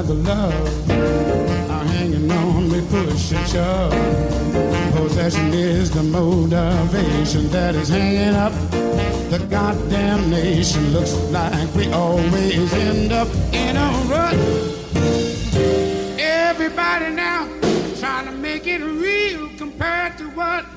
lie 0.00 0.06
the 0.06 0.14
love. 0.14 0.90
Are 1.70 1.84
hanging 1.84 2.30
on 2.30 2.68
we 2.70 2.80
push 2.82 3.32
and 3.32 3.48
shove 3.48 3.92
possession 4.92 5.52
is 5.54 5.90
the 5.90 6.02
motivation 6.02 7.48
that 7.50 7.74
is 7.74 7.88
hanging 7.88 8.34
up. 8.34 8.52
The 9.30 9.38
goddamn 9.48 10.30
nation 10.30 10.92
looks 10.92 11.14
like 11.30 11.74
we 11.74 11.90
always 11.92 12.72
end 12.74 13.12
up 13.12 13.28
in 13.52 13.76
a 13.76 13.90
rut. 14.10 14.34
Everybody 16.18 17.10
now 17.14 17.46
trying 17.98 18.26
to 18.26 18.32
make 18.32 18.66
it 18.66 18.82
real 18.82 19.48
compared 19.56 20.18
to 20.18 20.24
what 20.30 20.69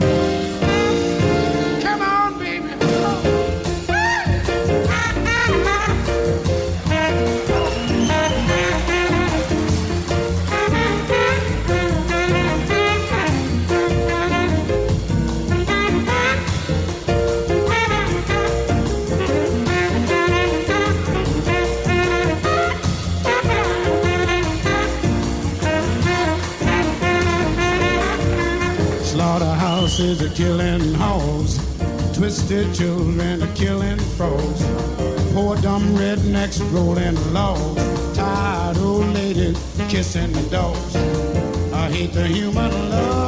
killing 30.44 30.94
hogs. 30.96 31.54
Twisted 32.14 32.76
children 32.76 33.42
are 33.42 33.56
killing 33.56 34.00
frogs. 34.18 34.62
Poor 35.34 35.56
dumb 35.58 35.86
rednecks 35.96 36.60
rolling 36.74 37.18
logs. 37.34 37.82
Tired 38.18 38.78
old 38.78 39.08
ladies 39.14 39.58
kissing 39.88 40.34
the 40.34 40.44
dogs. 40.50 40.96
I 41.74 41.90
hate 41.90 42.12
the 42.14 42.28
human 42.28 42.72
love 42.90 43.23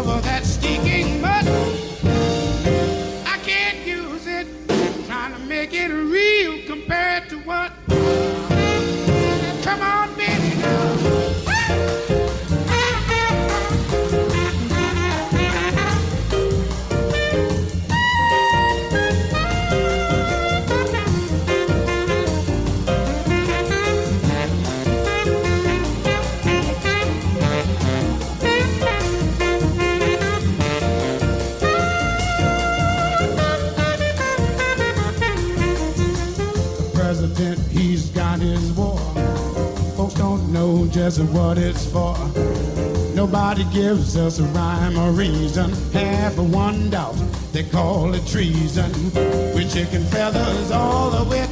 gives 43.71 44.17
us 44.17 44.39
a 44.39 44.43
rhyme 44.43 44.97
or 44.97 45.11
reason. 45.11 45.71
Of 45.71 46.53
one 46.53 46.89
doubt, 46.89 47.15
they 47.51 47.63
call 47.63 48.13
it 48.13 48.25
treason. 48.27 48.91
We're 49.13 49.69
chicken 49.69 50.03
feathers 50.05 50.71
all 50.71 51.09
the 51.11 51.29
way 51.29 51.44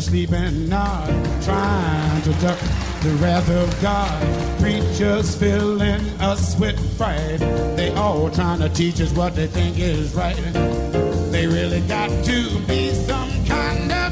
Sunday 0.00 0.26
sleeping 0.26 0.68
not, 0.68 1.06
trying 1.42 2.22
to 2.22 2.32
duck 2.40 2.58
the 3.02 3.16
wrath 3.20 3.48
of 3.50 3.80
God. 3.80 4.60
Preachers 4.60 5.36
filling 5.36 6.00
us 6.20 6.58
with 6.58 6.78
fright. 6.96 7.38
They 7.76 7.92
all 7.94 8.30
trying 8.30 8.60
to 8.60 8.68
teach 8.68 9.00
us 9.00 9.12
what 9.12 9.36
they 9.36 9.46
think 9.46 9.78
is 9.78 10.14
right. 10.14 10.36
They 11.30 11.46
really 11.46 11.80
got 11.82 12.08
to 12.24 12.58
be 12.66 12.92
some 12.92 13.46
kind 13.46 13.92
of 13.92 14.03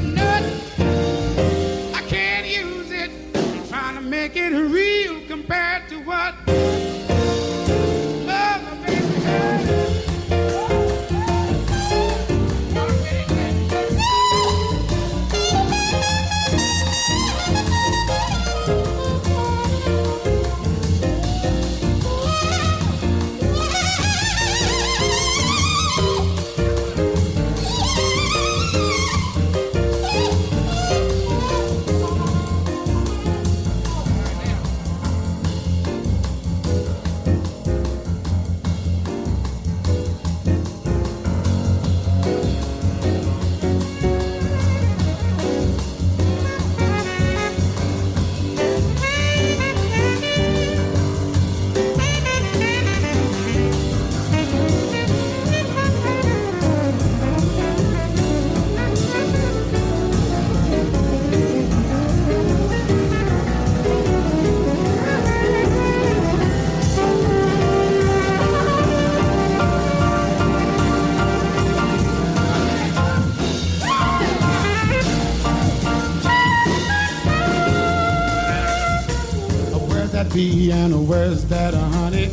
and 80.73 81.07
where's 81.07 81.45
that 81.45 81.73
honey? 81.73 82.27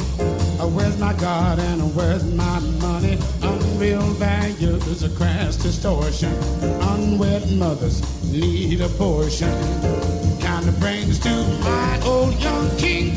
Uh, 0.58 0.66
Where's 0.68 0.98
my 0.98 1.12
God 1.14 1.58
and 1.58 1.80
uh, 1.82 1.84
where's 1.96 2.24
my 2.34 2.58
money? 2.80 3.18
Unreal 3.42 4.00
values, 4.18 5.02
a 5.02 5.10
crass 5.10 5.56
distortion. 5.56 6.32
Unwed 6.92 7.50
mothers 7.56 8.00
need 8.32 8.80
a 8.80 8.88
portion. 8.88 9.52
Kind 10.40 10.68
of 10.68 10.78
brings 10.80 11.18
to 11.20 11.30
my 11.64 12.00
old 12.04 12.34
young 12.40 12.68
King 12.78 13.16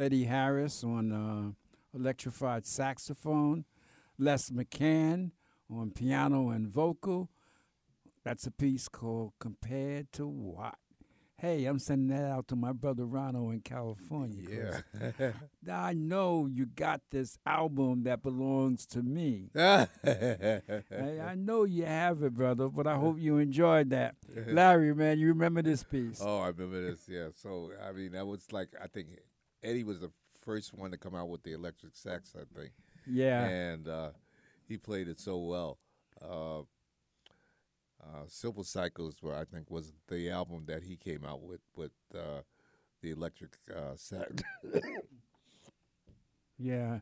Eddie 0.00 0.24
Harris 0.24 0.82
on 0.82 1.12
uh, 1.12 1.52
electrified 1.94 2.66
saxophone, 2.66 3.66
Les 4.18 4.48
McCann 4.48 5.32
on 5.70 5.90
piano 5.90 6.48
and 6.48 6.66
vocal. 6.66 7.28
That's 8.24 8.46
a 8.46 8.50
piece 8.50 8.88
called 8.88 9.34
Compared 9.38 10.10
to 10.12 10.26
What? 10.26 10.76
Hey, 11.36 11.64
I'm 11.64 11.78
sending 11.78 12.14
that 12.14 12.30
out 12.30 12.48
to 12.48 12.56
my 12.56 12.72
brother 12.72 13.06
Ronald 13.06 13.52
in 13.54 13.60
California. 13.60 14.82
Yeah. 15.18 15.32
I 15.70 15.94
know 15.94 16.46
you 16.46 16.66
got 16.66 17.00
this 17.10 17.38
album 17.46 18.04
that 18.04 18.22
belongs 18.22 18.86
to 18.86 19.02
me. 19.02 19.50
Hey, 19.54 21.20
I 21.22 21.34
know 21.36 21.64
you 21.64 21.84
have 21.84 22.22
it, 22.22 22.34
brother, 22.34 22.68
but 22.68 22.86
I 22.86 22.96
hope 22.96 23.18
you 23.18 23.38
enjoyed 23.38 23.90
that. 23.90 24.16
Larry, 24.46 24.94
man, 24.94 25.18
you 25.18 25.28
remember 25.28 25.62
this 25.62 25.82
piece? 25.82 26.20
Oh, 26.22 26.40
I 26.40 26.48
remember 26.48 26.90
this. 26.90 27.06
Yeah. 27.08 27.28
So 27.34 27.70
I 27.86 27.92
mean, 27.92 28.12
that 28.12 28.26
was 28.26 28.52
like 28.52 28.68
I 28.82 28.86
think 28.86 29.08
Eddie 29.62 29.84
was 29.84 30.00
the 30.00 30.10
first 30.42 30.72
one 30.74 30.90
to 30.90 30.96
come 30.96 31.14
out 31.14 31.28
with 31.28 31.42
the 31.42 31.52
electric 31.52 31.94
sax. 31.96 32.34
I 32.34 32.44
think. 32.58 32.72
yeah. 33.06 33.44
And 33.46 33.88
uh, 33.88 34.10
he 34.66 34.76
played 34.76 35.08
it 35.08 35.20
so 35.20 35.38
well. 35.38 35.78
Uh, 36.22 36.60
uh, 36.60 38.24
Simple 38.28 38.64
Cycles, 38.64 39.16
were 39.22 39.34
I 39.36 39.44
think 39.44 39.70
was 39.70 39.92
the 40.08 40.30
album 40.30 40.64
that 40.66 40.82
he 40.82 40.96
came 40.96 41.24
out 41.24 41.42
with 41.42 41.60
with 41.76 41.92
uh, 42.14 42.40
the 43.02 43.10
electric 43.10 43.52
uh, 43.74 43.94
sax. 43.96 44.42
Yeah. 46.58 47.00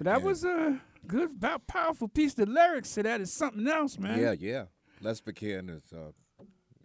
That 0.00 0.18
Yeah. 0.18 0.24
was 0.24 0.44
a 0.44 0.80
good, 1.06 1.40
powerful 1.68 2.08
piece. 2.08 2.34
The 2.34 2.46
lyrics 2.46 2.92
to 2.94 3.02
that 3.04 3.20
is 3.20 3.32
something 3.32 3.66
else, 3.68 3.98
man. 3.98 4.18
yeah, 4.18 4.32
yeah. 4.32 4.64
Les 5.00 5.20
McCann 5.20 5.70
is 5.70 5.92
uh, 5.92 6.10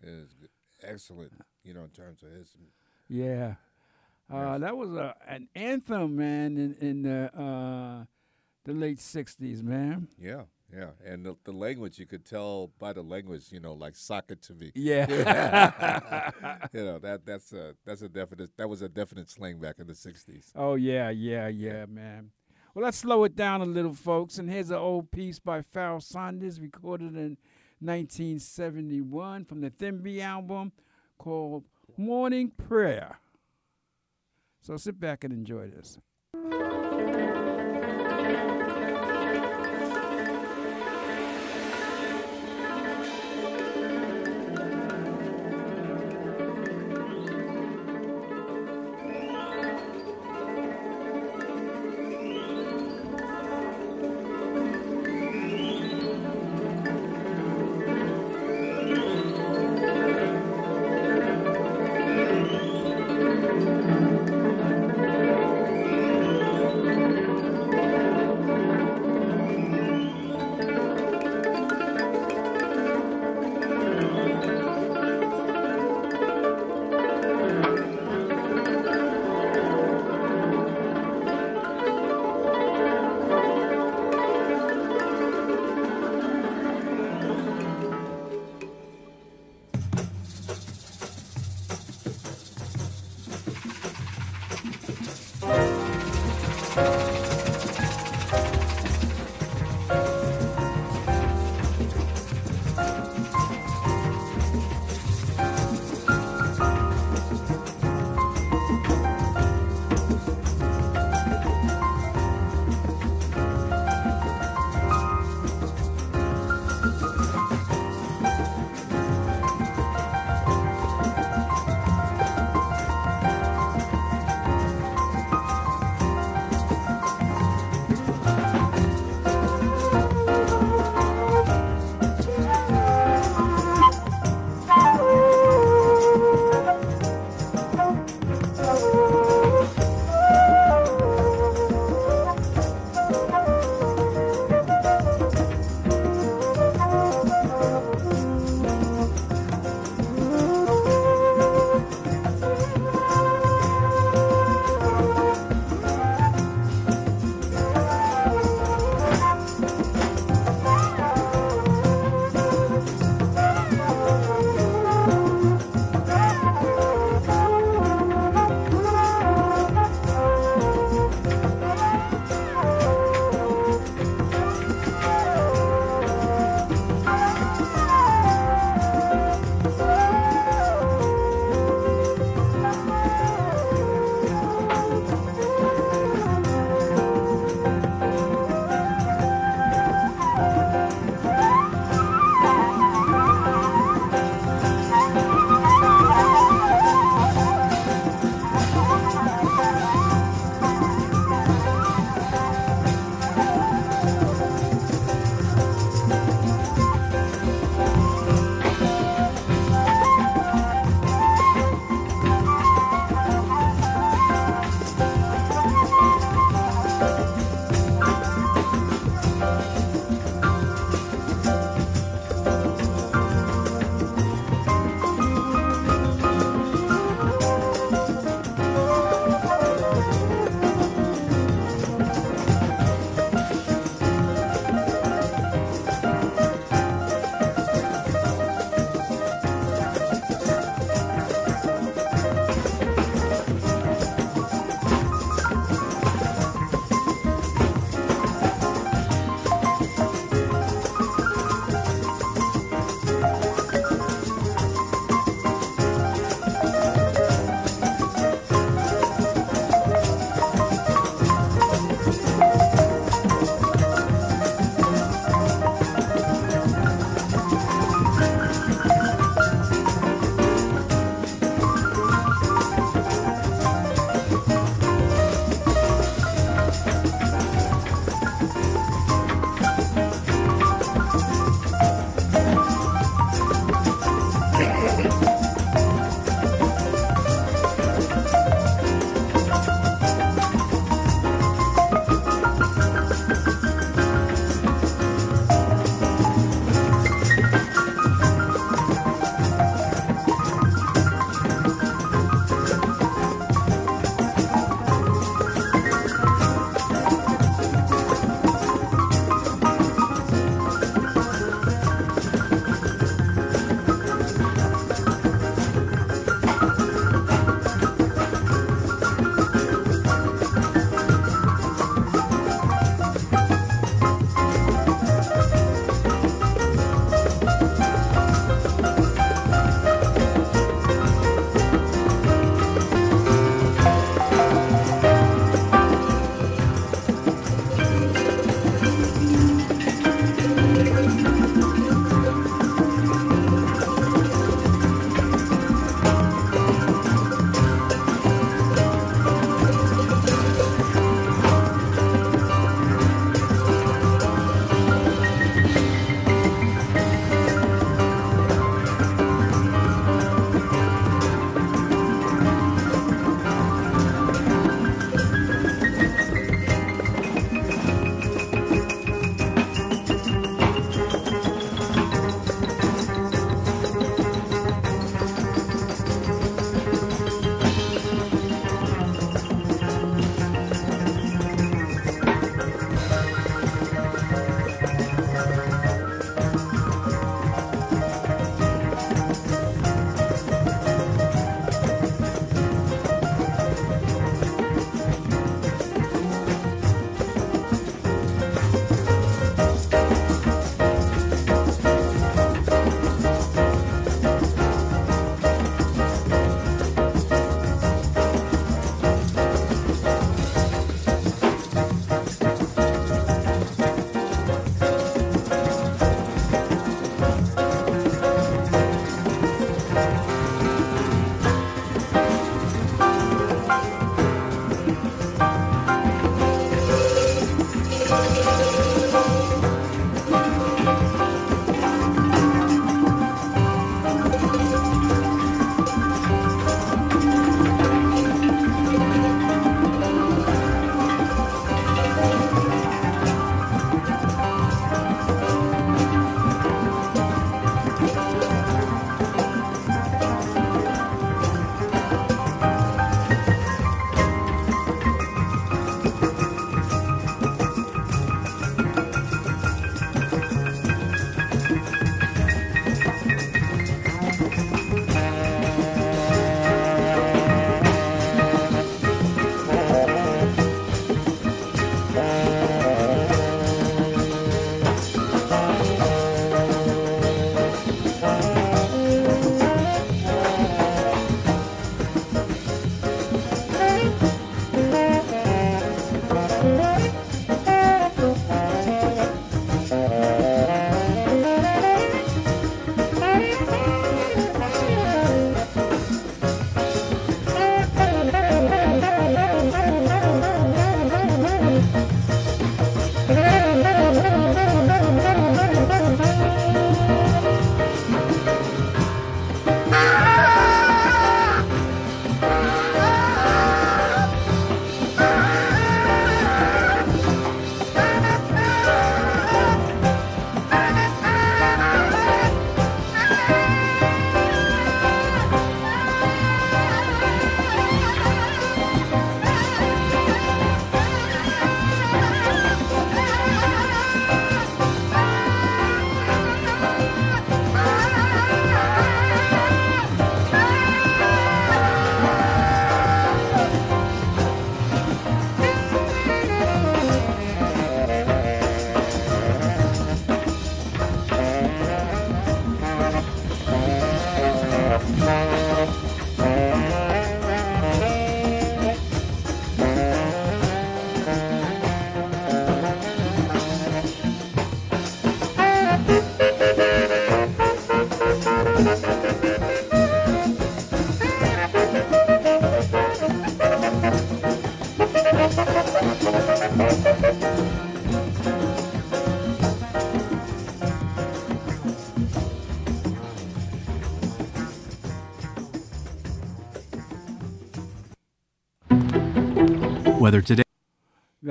is 0.03 0.29
excellent. 0.83 1.31
You 1.63 1.73
know, 1.73 1.83
in 1.83 1.89
terms 1.89 2.21
of 2.23 2.31
his. 2.31 2.55
Yeah. 3.09 3.55
Uh, 4.29 4.57
that 4.57 4.75
was 4.75 4.93
a, 4.93 5.15
an 5.27 5.47
anthem, 5.55 6.15
man, 6.17 6.57
in, 6.57 6.75
in 6.81 7.01
the 7.03 7.31
uh, 7.39 8.05
the 8.65 8.73
late 8.73 8.99
'60s, 8.99 9.63
man. 9.63 10.09
Yeah, 10.19 10.43
yeah, 10.73 10.89
and 11.05 11.25
the, 11.25 11.37
the 11.45 11.53
language 11.53 11.97
you 11.97 12.05
could 12.05 12.25
tell 12.25 12.71
by 12.77 12.91
the 12.91 13.01
language, 13.01 13.45
you 13.51 13.61
know, 13.61 13.73
like 13.73 13.95
sock 13.95 14.25
it 14.29 14.41
to 14.43 14.53
me. 14.53 14.71
Yeah. 14.75 15.05
you 16.73 16.83
know 16.83 16.99
that 17.03 17.25
that's 17.25 17.53
a 17.53 17.75
that's 17.85 18.01
a 18.01 18.09
definite 18.09 18.49
that 18.57 18.67
was 18.67 18.81
a 18.81 18.89
definite 18.89 19.29
slang 19.29 19.59
back 19.59 19.79
in 19.79 19.87
the 19.87 19.93
'60s. 19.93 20.51
oh 20.55 20.75
yeah, 20.75 21.09
yeah, 21.09 21.47
yeah, 21.47 21.85
man. 21.85 22.31
Well, 22.73 22.83
let's 22.83 22.97
slow 22.97 23.23
it 23.23 23.35
down 23.35 23.61
a 23.61 23.65
little, 23.65 23.93
folks. 23.93 24.37
And 24.37 24.49
here's 24.51 24.69
an 24.69 24.77
old 24.77 25.09
piece 25.09 25.39
by 25.39 25.63
Pharoah 25.63 26.01
Sanders, 26.01 26.59
recorded 26.59 27.15
in 27.15 27.37
1971 27.79 29.45
from 29.45 29.61
the 29.61 29.71
Thembi 29.71 30.21
album 30.21 30.71
called 31.17 31.63
Morning 31.97 32.51
Prayer. 32.51 33.19
So 34.67 34.75
sit 34.75 34.99
back 34.99 35.23
and 35.23 35.31
enjoy 35.31 35.69
this. 35.69 35.97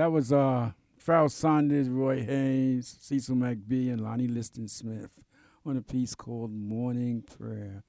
That 0.07 0.13
was 0.13 0.33
uh, 0.33 0.71
Pharoah 0.99 1.29
Sanders, 1.29 1.89
Roy 1.89 2.23
Haynes, 2.23 2.97
Cecil 3.01 3.35
McBee, 3.35 3.93
and 3.93 4.01
Lonnie 4.01 4.29
Liston 4.29 4.69
Smith 4.69 5.19
on 5.65 5.77
a 5.77 5.83
piece 5.83 6.15
called 6.15 6.53
Morning 6.53 7.23
Prayer. 7.23 7.83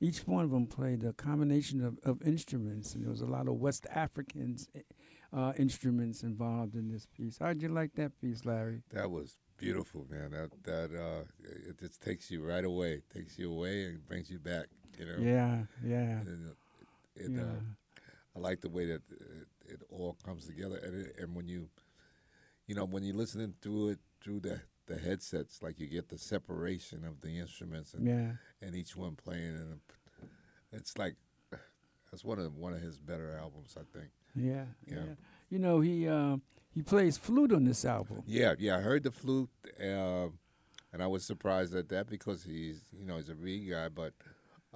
Each 0.00 0.20
one 0.20 0.44
of 0.44 0.52
them 0.52 0.68
played 0.68 1.02
a 1.02 1.12
combination 1.12 1.84
of, 1.84 1.98
of 2.04 2.22
instruments, 2.22 2.94
and 2.94 3.02
there 3.02 3.10
was 3.10 3.22
a 3.22 3.26
lot 3.26 3.48
of 3.48 3.54
West 3.54 3.88
African 3.92 4.56
uh, 5.36 5.52
instruments 5.58 6.22
involved 6.22 6.76
in 6.76 6.92
this 6.92 7.06
piece. 7.06 7.38
How'd 7.40 7.60
you 7.60 7.70
like 7.70 7.96
that 7.96 8.20
piece, 8.20 8.44
Larry? 8.44 8.84
That 8.92 9.10
was 9.10 9.36
beautiful, 9.56 10.06
man. 10.08 10.30
That 10.30 10.50
that 10.62 10.96
uh, 10.96 11.24
it 11.42 11.80
just 11.80 12.00
takes 12.00 12.30
you 12.30 12.44
right 12.44 12.64
away, 12.64 12.92
it 12.92 13.10
takes 13.12 13.36
you 13.36 13.50
away, 13.50 13.86
and 13.86 14.06
brings 14.06 14.30
you 14.30 14.38
back. 14.38 14.66
You 14.96 15.06
know. 15.06 15.16
Yeah, 15.18 15.62
yeah, 15.84 16.20
And, 16.20 16.50
uh, 16.50 16.54
it, 17.16 17.30
yeah. 17.32 17.40
uh, 17.40 18.36
I 18.36 18.38
like 18.38 18.60
the 18.60 18.68
way 18.68 18.86
that 18.86 19.02
it, 19.74 19.82
all 19.90 20.16
comes 20.24 20.46
together, 20.46 20.76
and 20.82 21.06
it, 21.06 21.16
and 21.18 21.34
when 21.34 21.48
you, 21.48 21.68
you 22.66 22.74
know, 22.74 22.84
when 22.84 23.02
you're 23.02 23.16
listening 23.16 23.54
through 23.60 23.90
it 23.90 23.98
through 24.22 24.40
the 24.40 24.60
the 24.86 24.98
headsets, 24.98 25.62
like 25.62 25.80
you 25.80 25.86
get 25.86 26.08
the 26.08 26.18
separation 26.18 27.04
of 27.04 27.20
the 27.20 27.38
instruments 27.38 27.94
and 27.94 28.06
yeah. 28.06 28.66
and 28.66 28.74
each 28.74 28.96
one 28.96 29.16
playing, 29.16 29.56
and 29.56 29.80
it's 30.72 30.98
like 30.98 31.16
that's 32.10 32.24
one 32.24 32.38
of 32.38 32.56
one 32.56 32.72
of 32.72 32.80
his 32.80 32.98
better 32.98 33.36
albums, 33.40 33.76
I 33.78 33.98
think. 33.98 34.10
Yeah, 34.34 34.64
yeah. 34.86 34.94
Yeah. 34.94 35.14
You 35.50 35.58
know, 35.58 35.80
he 35.80 36.08
uh, 36.08 36.36
he 36.70 36.82
plays 36.82 37.16
flute 37.16 37.52
on 37.52 37.64
this 37.64 37.84
album. 37.84 38.22
Yeah, 38.26 38.54
yeah, 38.58 38.76
I 38.76 38.80
heard 38.80 39.04
the 39.04 39.10
flute, 39.10 39.50
um, 39.80 40.38
and 40.92 41.02
I 41.02 41.06
was 41.06 41.24
surprised 41.24 41.74
at 41.74 41.88
that 41.90 42.08
because 42.08 42.44
he's, 42.44 42.84
you 42.92 43.06
know, 43.06 43.16
he's 43.16 43.28
a 43.28 43.34
Reed 43.34 43.70
guy, 43.70 43.88
but 43.88 44.12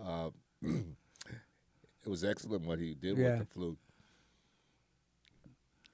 uh, 0.00 0.30
it 0.62 2.08
was 2.08 2.24
excellent 2.24 2.66
what 2.66 2.78
he 2.78 2.94
did 2.94 3.16
Yeah. 3.18 3.30
with 3.30 3.38
the 3.40 3.46
flute. 3.46 3.78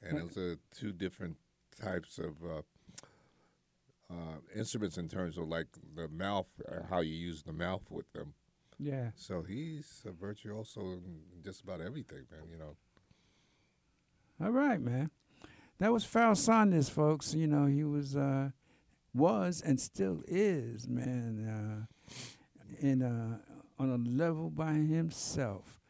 And 0.08 0.20
those 0.20 0.36
are 0.36 0.56
two 0.74 0.92
different 0.92 1.36
types 1.82 2.18
of 2.18 2.34
uh, 2.44 2.62
uh, 4.10 4.38
instruments 4.54 4.98
in 4.98 5.08
terms 5.08 5.38
of 5.38 5.48
like 5.48 5.68
the 5.96 6.08
mouth, 6.08 6.46
uh, 6.68 6.86
how 6.90 7.00
you 7.00 7.14
use 7.14 7.42
the 7.42 7.52
mouth 7.52 7.82
with 7.90 8.12
them. 8.12 8.34
Yeah. 8.78 9.10
So 9.14 9.42
he's 9.42 10.02
a 10.06 10.12
virtuoso 10.12 10.80
in 10.80 11.20
just 11.42 11.62
about 11.62 11.80
everything, 11.80 12.26
man. 12.30 12.42
You 12.50 12.58
know. 12.58 12.76
All 14.44 14.50
right, 14.50 14.80
man. 14.80 15.10
That 15.78 15.92
was 15.92 16.04
Pharoah 16.04 16.36
Sanders, 16.36 16.88
folks. 16.88 17.34
You 17.34 17.46
know, 17.46 17.66
he 17.66 17.84
was 17.84 18.16
uh 18.16 18.50
was 19.14 19.62
and 19.64 19.80
still 19.80 20.22
is, 20.26 20.88
man, 20.88 21.86
uh 21.88 22.14
in 22.80 23.02
uh 23.02 23.38
on 23.78 23.90
a 23.90 23.96
level 23.96 24.50
by 24.50 24.72
himself. 24.72 25.80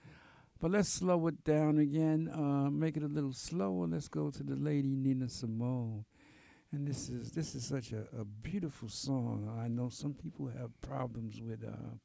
But 0.65 0.71
let's 0.71 0.89
slow 0.89 1.27
it 1.27 1.45
down 1.45 1.77
again, 1.77 2.31
uh 2.33 2.71
make 2.71 2.97
it 2.97 3.03
a 3.03 3.07
little 3.07 3.35
slower. 3.35 3.87
Let's 3.87 4.09
go 4.09 4.31
to 4.31 4.43
the 4.43 4.57
lady 4.57 4.97
Nina 4.97 5.29
Simone. 5.29 6.07
And 6.73 6.89
this 6.89 7.11
is 7.11 7.33
this 7.33 7.55
is 7.55 7.67
such 7.67 7.93
a, 7.93 8.07
a 8.19 8.25
beautiful 8.25 8.89
song. 8.89 9.55
I 9.63 9.69
know 9.69 9.91
some 9.91 10.15
people 10.15 10.51
have 10.59 10.71
problems 10.81 11.39
with 11.43 11.63
uh 11.63 11.99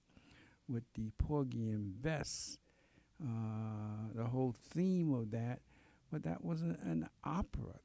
with 0.68 0.84
the 0.94 1.10
Porgy 1.18 1.70
and 1.70 2.02
Bess, 2.02 2.58
uh, 3.24 4.12
the 4.14 4.26
whole 4.26 4.54
theme 4.74 5.14
of 5.14 5.32
that 5.32 5.62
but 6.12 6.24
that 6.24 6.44
was 6.44 6.62
an, 6.62 6.78
an 6.84 7.10
opera. 7.24 7.80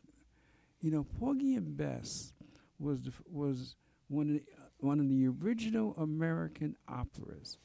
You 0.80 0.90
know, 0.90 1.04
Porgy 1.20 1.54
and 1.54 1.76
Bess 1.76 2.32
was 2.80 3.00
the, 3.02 3.12
was 3.30 3.76
one 4.08 4.26
of 4.26 4.34
the, 4.34 4.42
one 4.84 4.98
of 4.98 5.08
the 5.08 5.28
original 5.28 5.94
American 5.98 6.74
operas. 6.88 7.58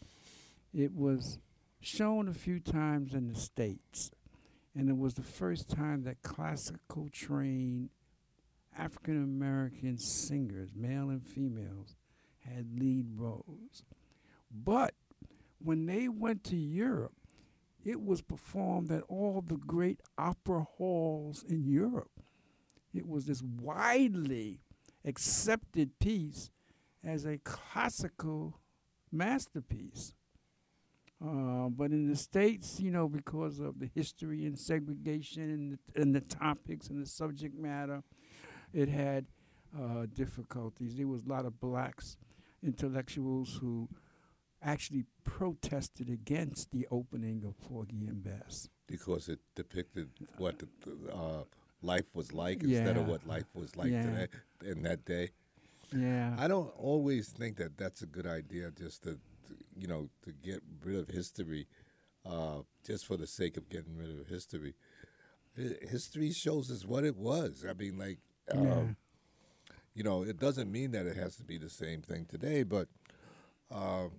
It 0.76 0.94
was 0.94 1.40
shown 1.82 2.28
a 2.28 2.34
few 2.34 2.60
times 2.60 3.14
in 3.14 3.28
the 3.28 3.40
states, 3.40 4.12
and 4.76 4.90
it 4.90 4.98
was 4.98 5.14
the 5.14 5.24
first 5.24 5.70
time 5.70 6.04
that 6.04 6.22
classical 6.22 7.10
trained 7.12 7.90
African 8.78 9.24
American 9.24 9.98
singers, 9.98 10.72
male 10.76 11.10
and 11.10 11.26
females, 11.26 11.96
had 12.40 12.80
lead 12.80 13.08
roles. 13.16 13.84
But 14.52 14.94
when 15.60 15.86
they 15.86 16.08
went 16.08 16.44
to 16.46 16.56
Europe, 16.56 17.14
it 17.84 18.02
was 18.02 18.22
performed 18.22 18.92
at 18.92 19.04
all 19.08 19.42
the 19.42 19.58
great 19.58 20.02
opera 20.18 20.66
halls 20.78 21.44
in 21.44 21.66
Europe. 21.66 22.12
It 22.94 23.08
was 23.08 23.26
this 23.26 23.42
widely 23.42 24.62
accepted 25.06 25.98
piece 26.00 26.52
as 27.04 27.26
a 27.26 27.38
classical 27.40 28.60
masterpiece. 29.12 30.14
Uh, 31.24 31.68
but 31.70 31.92
in 31.92 32.08
the 32.08 32.16
States, 32.16 32.80
you 32.80 32.92
know, 32.92 33.10
because 33.10 33.60
of 33.60 33.80
the 33.80 33.90
history 33.94 34.46
and 34.46 34.58
segregation 34.58 35.44
and 35.44 35.72
the, 35.74 36.02
and 36.02 36.16
the 36.16 36.22
topics 36.22 36.88
and 36.88 37.02
the 37.02 37.06
subject 37.10 37.58
matter, 37.58 38.02
it 38.74 38.88
had 38.88 39.26
uh, 39.78 40.06
difficulties. 40.14 40.96
There 40.96 41.08
was 41.08 41.26
a 41.26 41.30
lot 41.30 41.46
of 41.46 41.60
blacks 41.60 42.18
intellectuals 42.64 43.58
who 43.62 43.90
actually 44.62 45.06
protested 45.24 46.10
against 46.10 46.72
the 46.72 46.88
opening 46.92 47.44
of 47.46 47.58
Porgy 47.68 48.06
and 48.08 48.24
Bess. 48.24 48.70
because 48.88 49.30
it 49.30 49.40
depicted 49.56 50.10
what 50.38 50.60
the, 50.60 50.68
uh, 51.14 51.44
life 51.82 52.06
was 52.14 52.34
like 52.34 52.64
instead 52.64 52.98
of 52.98 53.08
what 53.08 53.26
life 53.26 53.46
was 53.54 53.76
like 53.78 53.92
Yeah. 53.92 54.04
today 54.04 54.28
in 54.66 54.82
that 54.84 55.06
day. 55.06 55.32
Yeah. 55.96 56.36
I 56.38 56.48
don't 56.48 56.70
always 56.78 57.30
think 57.30 57.56
that 57.58 57.78
that's 57.78 58.02
a 58.02 58.06
good 58.06 58.28
idea, 58.28 58.72
just 58.72 59.04
to, 59.04 59.18
you 59.80 59.88
know, 59.88 60.10
to 60.24 60.32
get 60.32 60.62
rid 60.84 60.98
of 60.98 61.08
history, 61.10 61.68
uh, 62.26 62.60
just 62.86 63.06
for 63.06 63.16
the 63.18 63.28
sake 63.28 63.56
of 63.58 63.70
getting 63.70 63.96
rid 63.96 64.10
of 64.20 64.28
history. 64.28 64.76
History 65.56 66.32
shows 66.32 66.70
us 66.70 66.86
what 66.86 67.04
it 67.04 67.16
was. 67.16 67.66
I 67.68 67.74
mean, 67.74 67.98
like, 67.98 68.20
um, 68.52 68.66
Yeah. 68.66 68.94
you 69.94 70.04
know, 70.04 70.24
it 70.24 70.38
doesn't 70.40 70.72
mean 70.72 70.92
that 70.92 71.06
it 71.06 71.16
has 71.16 71.36
to 71.38 71.44
be 71.44 71.58
the 71.58 71.70
same 71.70 72.02
thing 72.02 72.26
today, 72.26 72.64
but 72.64 72.88
uh, 73.72 74.10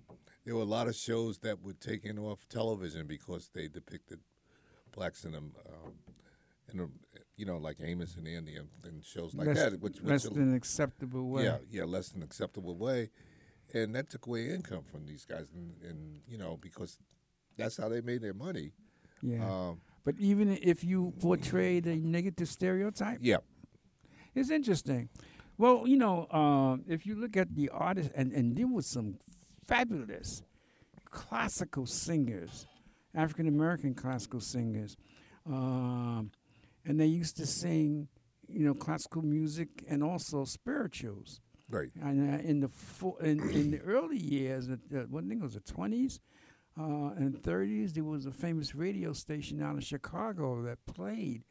there 0.45 0.55
were 0.55 0.61
a 0.61 0.65
lot 0.65 0.87
of 0.87 0.95
shows 0.95 1.39
that 1.39 1.61
were 1.63 1.73
taken 1.73 2.17
off 2.17 2.47
television 2.49 3.07
because 3.07 3.49
they 3.53 3.67
depicted 3.67 4.19
blacks 4.91 5.23
in 5.23 5.31
them, 5.31 5.53
um, 5.67 5.93
in 6.71 6.79
a, 6.79 6.87
you 7.37 7.45
know, 7.45 7.57
like 7.57 7.77
Amos 7.81 8.15
and 8.15 8.27
Andy 8.27 8.55
and, 8.55 8.69
and 8.83 9.03
shows 9.03 9.33
like 9.33 9.47
less, 9.47 9.57
that, 9.57 9.79
which, 9.79 9.97
which 9.99 10.03
less 10.03 10.23
than 10.23 10.53
acceptable 10.55 11.29
way. 11.29 11.43
yeah, 11.43 11.57
yeah, 11.69 11.83
less 11.83 12.09
than 12.09 12.23
acceptable 12.23 12.75
way, 12.75 13.09
and 13.73 13.95
that 13.95 14.09
took 14.09 14.27
away 14.27 14.49
income 14.49 14.83
from 14.91 15.05
these 15.05 15.25
guys, 15.25 15.47
and, 15.53 15.73
and 15.87 16.21
you 16.27 16.37
know 16.37 16.57
because 16.61 16.97
that's 17.57 17.77
how 17.77 17.89
they 17.89 18.01
made 18.01 18.21
their 18.21 18.33
money. 18.33 18.71
Yeah. 19.21 19.45
Um, 19.45 19.81
but 20.03 20.15
even 20.19 20.57
if 20.61 20.83
you 20.83 21.13
portrayed 21.19 21.85
a 21.85 21.95
negative 21.95 22.47
stereotype, 22.47 23.19
yeah, 23.21 23.37
it's 24.33 24.49
interesting. 24.49 25.09
Well, 25.57 25.83
you 25.85 25.97
know, 25.97 26.27
um, 26.31 26.83
if 26.87 27.05
you 27.05 27.15
look 27.15 27.37
at 27.37 27.53
the 27.55 27.69
artists, 27.69 28.11
and, 28.15 28.31
and 28.31 28.57
there 28.57 28.67
was 28.67 28.87
some 28.87 29.19
fabulous 29.67 30.41
classical 31.11 31.85
singers, 31.85 32.65
African 33.13 33.47
American 33.47 33.93
classical 33.93 34.39
singers, 34.39 34.97
um, 35.45 36.31
and 36.85 36.99
they 36.99 37.05
used 37.05 37.37
to 37.37 37.45
sing, 37.45 38.07
you 38.47 38.65
know, 38.65 38.73
classical 38.73 39.21
music 39.21 39.69
and 39.87 40.03
also 40.03 40.45
spirituals. 40.45 41.41
Right. 41.71 41.89
And 42.01 42.33
uh, 42.33 42.43
in 42.43 42.59
the 42.59 42.67
fo- 42.67 43.17
in, 43.21 43.39
in 43.51 43.71
the 43.71 43.79
early 43.81 44.17
years, 44.17 44.69
uh, 44.69 44.75
think 44.87 45.41
it 45.41 45.41
was 45.41 45.53
the 45.53 45.61
twenties 45.61 46.19
uh, 46.79 47.11
and 47.17 47.41
thirties, 47.43 47.93
there 47.93 48.03
was 48.03 48.25
a 48.25 48.31
famous 48.31 48.75
radio 48.75 49.13
station 49.13 49.61
out 49.61 49.75
in 49.75 49.81
Chicago 49.81 50.61
that 50.63 50.77
played 50.85 51.43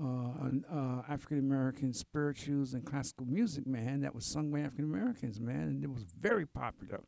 uh, 0.00 0.04
an, 0.42 0.64
uh, 0.70 1.02
African 1.12 1.38
American 1.38 1.92
spirituals 1.92 2.74
and 2.74 2.84
classical 2.84 3.26
music, 3.26 3.66
man, 3.66 4.00
that 4.00 4.14
was 4.14 4.24
sung 4.24 4.50
by 4.50 4.60
African 4.60 4.84
Americans, 4.84 5.40
man, 5.40 5.62
and 5.68 5.84
it 5.84 5.90
was 5.90 6.04
very 6.18 6.46
popular, 6.46 7.00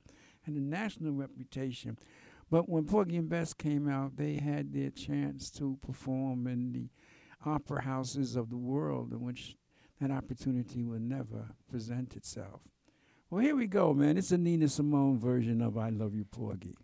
and 0.46 0.57
a 0.57 0.61
national 0.61 1.12
reputation. 1.12 1.98
But 2.50 2.68
when 2.68 2.84
Porgy 2.84 3.16
and 3.16 3.28
Bess 3.28 3.55
came 3.55 3.88
out, 3.88 4.16
they 4.16 4.34
had 4.34 4.72
their 4.72 4.90
chance 4.90 5.50
to 5.52 5.78
perform 5.84 6.46
in 6.46 6.72
the 6.72 6.88
opera 7.44 7.82
houses 7.82 8.36
of 8.36 8.50
the 8.50 8.59
world, 8.59 9.12
in 9.12 9.20
which 9.20 9.57
an 10.05 10.12
opportunity 10.12 10.82
will 10.82 11.00
never 11.00 11.46
present 11.70 12.14
itself. 12.14 12.61
Well, 13.30 13.40
here 13.42 13.57
we 13.57 13.66
go, 13.66 13.94
man. 13.94 14.18
It's 14.18 14.32
a 14.32 14.38
Nina 14.38 14.68
Simone 14.68 15.18
version 15.18 15.62
of 15.62 15.78
I 15.78 15.88
Love 15.88 16.14
You, 16.14 16.26
Porgy. 16.26 16.76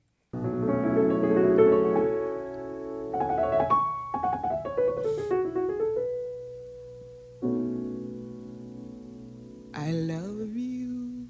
I 9.75 9.93
love 9.93 10.57
you, 10.57 11.29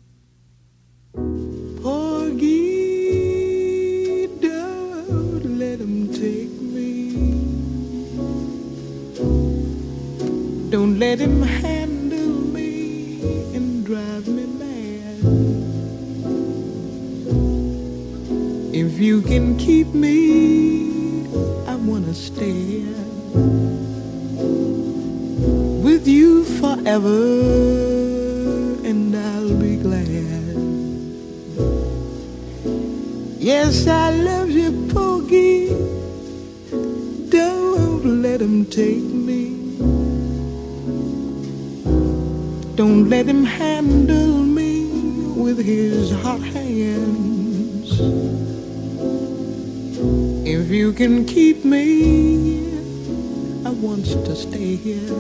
Porgy. 1.83 2.69
Don't 4.41 5.59
let 5.59 5.79
take 6.15 6.61
me. 6.61 7.11
Don't 10.71 10.99
let 11.01 11.19
him 11.19 11.43
have. 11.43 11.80
Let 43.11 43.27
him 43.27 43.43
handle 43.43 44.39
me 44.45 44.87
with 45.35 45.59
his 45.59 46.13
hot 46.23 46.41
hands. 46.41 47.99
If 50.47 50.69
you 50.71 50.93
can 50.93 51.27
keep 51.27 51.65
me, 51.65 52.61
I 53.67 53.71
want 53.71 54.05
to 54.05 54.37
stay 54.37 54.77
here 54.77 55.13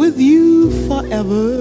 with 0.00 0.20
you 0.20 0.70
forever. 0.86 1.57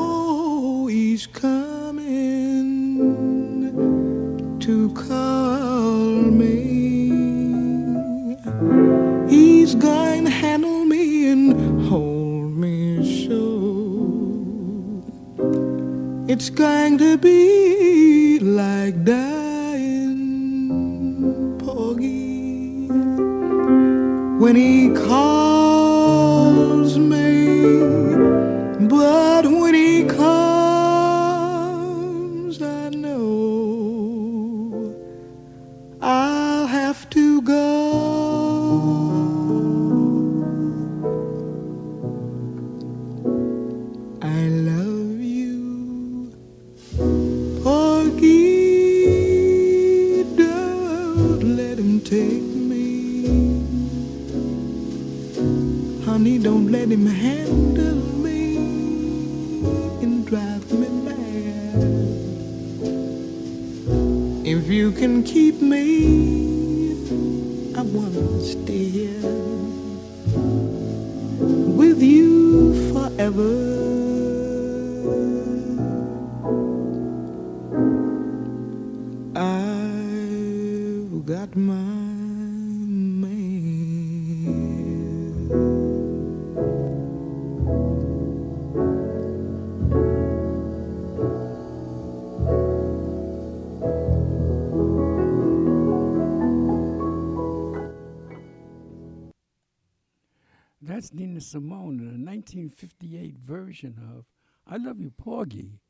1958 102.55 103.37
version 103.39 103.97
of 104.17 104.25
I 104.67 104.77
Love 104.77 105.01
You, 105.01 105.11
Porgy. 105.11 105.81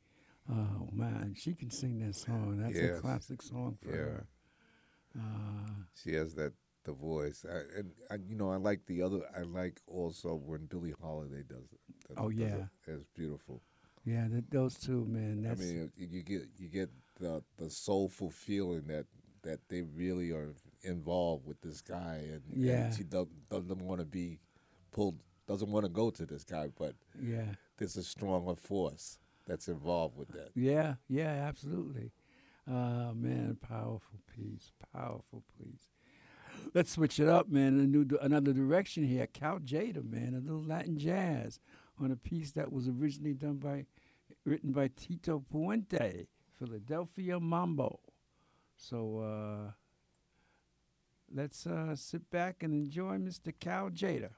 Oh, 0.49 0.89
man, 0.91 1.35
she 1.37 1.53
can 1.53 1.69
sing 1.69 1.99
that 1.99 2.15
song. 2.15 2.57
That's 2.61 2.75
Yes. 2.75 2.97
a 2.97 3.01
classic 3.01 3.41
song 3.41 3.77
for 3.81 3.89
Yeah. 3.89 3.95
her. 3.95 4.27
Uh, 5.17 5.69
She 5.95 6.13
has 6.13 6.35
that 6.35 6.53
the 6.83 6.93
voice, 6.93 7.45
I, 7.45 7.59
and 7.77 7.91
I, 8.09 8.15
you 8.15 8.35
know, 8.35 8.49
I 8.51 8.55
like 8.55 8.85
the 8.85 9.01
other. 9.01 9.21
I 9.35 9.41
like 9.41 9.79
also 9.85 10.33
when 10.35 10.65
Billie 10.65 10.91
Holiday 10.99 11.43
does 11.43 11.71
it. 11.71 11.79
does- 12.07 12.17
Oh, 12.17 12.29
yeah. 12.29 12.67
it. 12.87 12.91
it's 12.91 13.05
beautiful. 13.13 13.61
yeah, 14.05 14.27
th- 14.27 14.45
those 14.49 14.75
two, 14.79 15.05
man. 15.05 15.41
That's, 15.43 15.61
I 15.61 15.65
mean, 15.65 15.91
you 15.97 16.23
get 16.23 16.47
you 16.57 16.69
get 16.69 16.89
the 17.19 17.43
the 17.57 17.69
soulful 17.69 18.31
feeling 18.31 18.87
that 18.87 19.05
that 19.43 19.67
they 19.67 19.81
really 19.83 20.31
are 20.31 20.55
involved 20.83 21.45
with 21.45 21.59
this 21.61 21.81
guy, 21.81 22.15
and, 22.33 22.43
and 22.47 22.61
Yeah. 22.63 22.91
she 22.91 23.03
doesn't 23.03 23.49
doesn't 23.49 23.81
want 23.81 23.99
to 23.99 24.05
be 24.05 24.39
pulled, 24.91 25.21
doesn't 25.49 25.71
want 25.71 25.83
to 25.83 25.89
go 25.89 26.11
to 26.11 26.27
this 26.27 26.43
guy, 26.43 26.69
but 26.77 26.93
yeah. 27.19 27.55
there's 27.77 27.97
a 27.97 28.03
stronger 28.03 28.55
force 28.55 29.17
that's 29.47 29.67
involved 29.67 30.15
with 30.15 30.27
that. 30.29 30.51
Yeah, 30.53 30.95
yeah, 31.07 31.47
absolutely. 31.47 32.11
Uh, 32.69 33.13
man, 33.15 33.57
powerful 33.59 34.19
piece, 34.31 34.71
powerful 34.93 35.43
piece. 35.57 35.89
Let's 36.75 36.91
switch 36.91 37.19
it 37.19 37.27
up, 37.27 37.49
man. 37.49 37.79
A 37.79 37.87
new, 37.87 38.05
another 38.21 38.53
direction 38.53 39.03
here. 39.03 39.25
Cal 39.25 39.57
Tjader, 39.57 40.07
man, 40.07 40.35
a 40.35 40.39
little 40.39 40.63
Latin 40.63 40.99
jazz 40.99 41.59
on 41.99 42.11
a 42.11 42.15
piece 42.15 42.51
that 42.51 42.71
was 42.71 42.87
originally 42.87 43.33
done 43.33 43.55
by, 43.55 43.87
written 44.45 44.71
by 44.71 44.91
Tito 44.95 45.43
Puente, 45.51 46.27
Philadelphia 46.59 47.39
Mambo. 47.39 47.99
So 48.77 49.19
uh, 49.19 49.71
let's 51.33 51.65
uh, 51.65 51.95
sit 51.95 52.29
back 52.29 52.61
and 52.61 52.71
enjoy 52.71 53.17
Mr. 53.17 53.51
Cal 53.59 53.89
Tjader. 53.89 54.29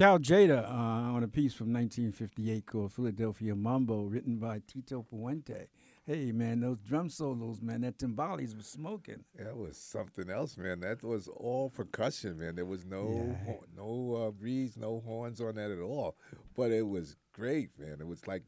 Cal 0.00 0.18
Tjader 0.18 0.64
uh, 0.64 1.12
on 1.14 1.22
a 1.24 1.28
piece 1.28 1.52
from 1.52 1.74
1958 1.74 2.64
called 2.64 2.90
Philadelphia 2.90 3.54
Mambo, 3.54 4.04
written 4.04 4.38
by 4.38 4.62
Tito 4.66 5.04
Puente. 5.12 5.66
Hey, 6.06 6.32
man, 6.32 6.60
those 6.60 6.78
drum 6.78 7.10
solos, 7.10 7.60
man, 7.60 7.82
that 7.82 7.98
timbales 7.98 8.56
was 8.56 8.66
smoking. 8.66 9.24
That 9.34 9.54
was 9.58 9.76
something 9.76 10.30
else, 10.30 10.56
man. 10.56 10.80
That 10.80 11.02
was 11.02 11.28
all 11.28 11.68
percussion, 11.68 12.38
man. 12.38 12.56
There 12.56 12.64
was 12.64 12.86
no 12.86 13.36
Yeah. 13.46 13.52
no 13.76 14.14
uh, 14.14 14.30
breeze, 14.30 14.74
no 14.74 15.00
horns 15.00 15.38
on 15.38 15.56
that 15.56 15.70
at 15.70 15.80
all. 15.80 16.16
But 16.56 16.70
it 16.70 16.88
was 16.88 17.16
great, 17.34 17.78
man. 17.78 17.98
It 18.00 18.06
was 18.06 18.26
like, 18.26 18.44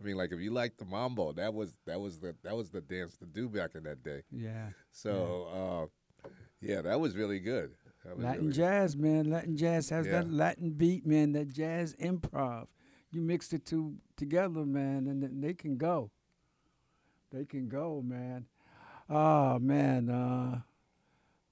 I 0.00 0.04
mean, 0.04 0.14
like 0.16 0.30
if 0.30 0.38
you 0.38 0.52
like 0.52 0.76
the 0.76 0.84
mambo, 0.84 1.32
that 1.32 1.54
was 1.54 1.76
that 1.86 1.98
was 1.98 2.20
the 2.20 2.36
that 2.44 2.54
was 2.54 2.70
the 2.70 2.80
dance 2.80 3.16
to 3.16 3.26
do 3.26 3.48
back 3.48 3.74
in 3.74 3.82
that 3.82 4.04
day. 4.04 4.22
Yeah. 4.30 4.68
So, 4.92 5.90
uh, 6.22 6.28
yeah, 6.60 6.82
that 6.82 7.00
was 7.00 7.16
really 7.16 7.40
good. 7.40 7.72
Latin 8.16 8.52
jazz, 8.52 8.96
man. 8.96 9.30
Latin 9.30 9.56
jazz 9.56 9.88
has 9.90 10.06
that 10.06 10.30
Latin 10.30 10.70
beat, 10.70 11.06
man. 11.06 11.32
That 11.32 11.48
jazz 11.52 11.94
improv. 11.96 12.66
You 13.10 13.20
mix 13.20 13.48
the 13.48 13.58
two 13.58 13.94
together, 14.16 14.64
man, 14.64 15.06
and 15.06 15.42
they 15.42 15.54
can 15.54 15.76
go. 15.76 16.10
They 17.32 17.44
can 17.44 17.68
go, 17.68 18.02
man. 18.04 18.46
Oh 19.08 19.58
man, 19.58 20.08
uh, 20.10 20.60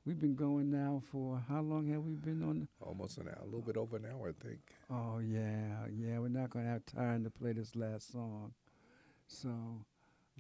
we've 0.05 0.18
been 0.20 0.34
going 0.34 0.70
now 0.70 1.03
for 1.11 1.42
how 1.48 1.61
long 1.61 1.86
have 1.88 2.03
we 2.03 2.14
been 2.14 2.42
on? 2.42 2.68
almost 2.80 3.18
an 3.18 3.28
hour, 3.28 3.38
a 3.42 3.44
little 3.44 3.61
bit 3.61 3.76
over 3.76 3.96
an 3.96 4.07
hour, 4.11 4.28
I 4.30 4.44
think. 4.46 4.61
Oh 4.90 5.18
yeah, 5.18 5.86
yeah. 5.94 6.18
We're 6.18 6.28
not 6.28 6.50
gonna 6.50 6.68
have 6.68 6.84
time 6.86 7.24
to 7.24 7.30
play 7.30 7.53
this 7.53 7.74
last 7.76 8.11
song, 8.12 8.53
so 9.26 9.50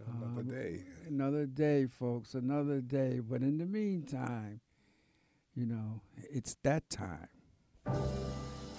Another 0.06 0.40
Um, 0.40 0.48
day. 0.48 0.84
another 1.06 1.44
day, 1.46 1.86
folks. 1.86 2.34
Another 2.34 2.80
day. 2.80 3.20
But 3.20 3.42
in 3.42 3.58
the 3.58 3.66
meantime, 3.66 4.60
you 5.54 5.66
know, 5.66 6.00
it's 6.30 6.56
that 6.62 6.88
time. 6.88 7.28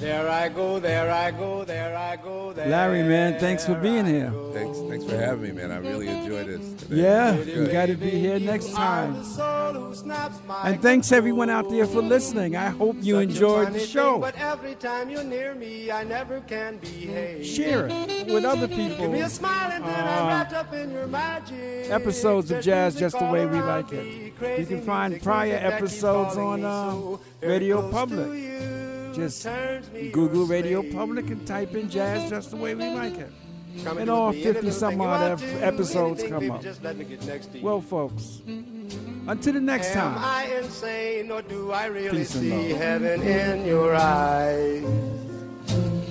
There 0.03 0.29
I 0.29 0.49
go, 0.49 0.79
there 0.79 1.09
I 1.09 1.31
go, 1.31 1.63
there 1.63 1.95
I 1.97 2.17
go, 2.17 2.51
there 2.51 2.67
Larry, 2.67 3.03
man, 3.03 3.39
thanks 3.39 3.65
for 3.65 3.73
being 3.75 4.05
here. 4.05 4.33
Thanks, 4.51 4.77
thanks 4.89 5.05
for 5.05 5.15
having 5.15 5.41
me, 5.43 5.51
man. 5.53 5.71
I 5.71 5.77
really 5.77 6.09
enjoyed 6.09 6.47
this. 6.47 6.73
Today. 6.83 7.01
Yeah, 7.03 7.37
you 7.39 7.67
got 7.67 7.85
to 7.85 7.95
be 7.95 8.09
here 8.09 8.37
next 8.37 8.73
time. 8.73 9.13
the 9.13 9.23
soul 9.23 9.73
who 9.73 9.95
snaps 9.95 10.39
my 10.45 10.67
And 10.67 10.81
thanks 10.81 11.13
everyone 11.13 11.49
out 11.49 11.69
there 11.69 11.85
for 11.85 12.01
listening. 12.01 12.57
I 12.57 12.67
hope 12.67 12.97
you 12.99 13.19
enjoyed 13.19 13.71
the 13.71 13.79
show. 13.79 14.19
but 14.19 14.35
every 14.35 14.75
time 14.75 15.09
you're 15.09 15.23
near 15.23 15.55
me, 15.55 15.89
I 15.89 16.03
never 16.03 16.41
can 16.41 16.79
behave. 16.79 17.45
Share 17.45 17.87
it 17.89 18.27
with 18.27 18.43
other 18.43 18.67
Give 18.67 18.77
me 18.77 18.89
people. 18.89 19.13
a 19.13 19.29
smile 19.29 19.71
and 19.71 19.85
then 19.85 20.05
Uh, 20.05 20.11
I'm 20.11 20.27
wrapped 20.27 20.53
up 20.53 20.73
in 20.73 20.91
your 20.91 21.07
magic. 21.07 21.89
Episodes 21.89 22.51
of 22.51 22.61
Jazz 22.61 22.95
Just 22.95 23.17
the 23.17 23.25
Way 23.25 23.45
We 23.45 23.61
Like 23.61 23.89
It. 23.93 24.05
You 24.59 24.65
can 24.65 24.81
find 24.81 25.21
prior 25.21 25.45
music 25.47 25.61
that 25.63 25.79
keeps 25.79 25.93
episodes 25.93 26.35
on 26.37 26.65
uh, 26.65 27.17
Radio 27.41 27.79
close 27.79 27.91
to 27.91 27.97
Public. 27.97 28.72
Just 29.13 29.47
Google 30.11 30.45
Radio. 30.45 30.81
Public 30.91 31.29
and 31.29 31.45
type 31.45 31.75
in 31.75 31.89
Jazz 31.89 32.29
Just 32.29 32.49
the 32.51 32.57
Way 32.57 32.75
We 32.75 32.89
Like 32.89 33.17
It. 33.17 33.31
Come 33.83 33.97
and 33.97 34.09
all 34.09 34.27
with 34.27 34.35
me, 34.37 34.43
any 34.43 34.53
50 34.53 34.65
little 34.67 34.79
some 34.79 35.01
odd 35.01 35.41
ep- 35.41 35.63
episodes 35.63 36.23
anything, 36.23 36.39
come 36.47 36.51
up. 36.51 36.61
Just 36.61 36.83
let 36.83 36.95
me 36.97 37.05
get 37.05 37.25
next 37.25 37.47
to 37.51 37.57
you. 37.57 37.63
Well, 37.65 37.81
folks, 37.81 38.41
until 39.27 39.53
the 39.53 39.61
next 39.61 39.95
Am 39.95 40.13
time. 40.13 40.23
I 40.23 40.45
insane 40.57 41.31
or 41.31 41.41
do 41.41 41.71
I 41.71 41.85
really 41.87 42.19
Peace 42.19 42.29
see 42.29 42.69
heaven 42.69 43.21
in 43.23 43.65
your 43.65 43.95
eyes? 43.95 44.83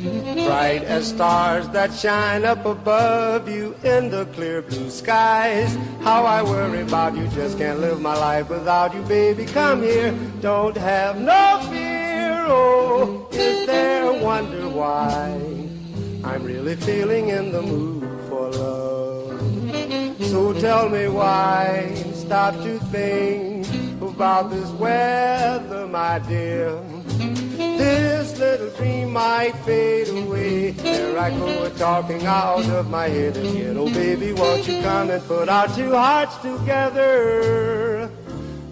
Bright 0.03 0.83
as 0.83 1.09
stars 1.09 1.69
that 1.69 1.93
shine 1.95 2.45
up 2.45 2.65
above 2.67 3.49
you 3.49 3.77
in 3.85 4.11
the 4.11 4.25
clear 4.33 4.61
blue 4.63 4.91
skies. 4.91 5.77
How 6.03 6.25
I 6.25 6.43
worry 6.43 6.83
about 6.83 7.17
you, 7.17 7.29
just 7.29 7.59
can't 7.59 7.79
live 7.79 8.01
my 8.01 8.17
life 8.17 8.49
without 8.49 8.93
you, 8.93 9.03
baby. 9.03 9.47
Come 9.47 9.83
here, 9.83 10.13
don't 10.41 10.77
have 10.77 11.21
no 11.21 11.65
fear. 11.71 11.92
Is 13.03 13.67
there 13.67 14.05
a 14.05 14.13
wonder 14.23 14.69
why 14.69 15.33
I'm 16.23 16.45
really 16.45 16.77
feeling 16.77 17.31
in 17.31 17.51
the 17.51 17.61
mood 17.61 18.05
for 18.29 18.51
love? 18.51 19.41
So 20.29 20.53
tell 20.61 20.89
me 20.89 21.09
why 21.09 21.95
stop 22.15 22.55
to 22.63 22.79
think 22.79 23.67
about 24.01 24.51
this 24.51 24.71
weather, 24.71 25.89
my 25.89 26.21
dear. 26.21 26.81
This 27.57 28.39
little 28.39 28.71
dream 28.77 29.13
might 29.13 29.57
fade 29.67 30.09
away. 30.09 30.71
There 30.71 31.19
I 31.19 31.31
go 31.31 31.69
talking 31.71 32.25
out 32.25 32.65
of 32.67 32.89
my 32.89 33.09
head 33.09 33.37
again. 33.37 33.77
Oh 33.77 33.87
baby, 33.87 34.33
won't 34.33 34.69
you 34.69 34.81
come 34.81 35.11
and 35.11 35.23
put 35.25 35.49
our 35.49 35.67
two 35.75 35.91
hearts 35.91 36.37
together? 36.37 38.09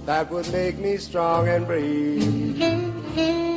That 0.06 0.30
would 0.30 0.50
make 0.52 0.78
me 0.78 0.98
strong 0.98 1.48
and 1.48 1.66
brave. 1.66 3.49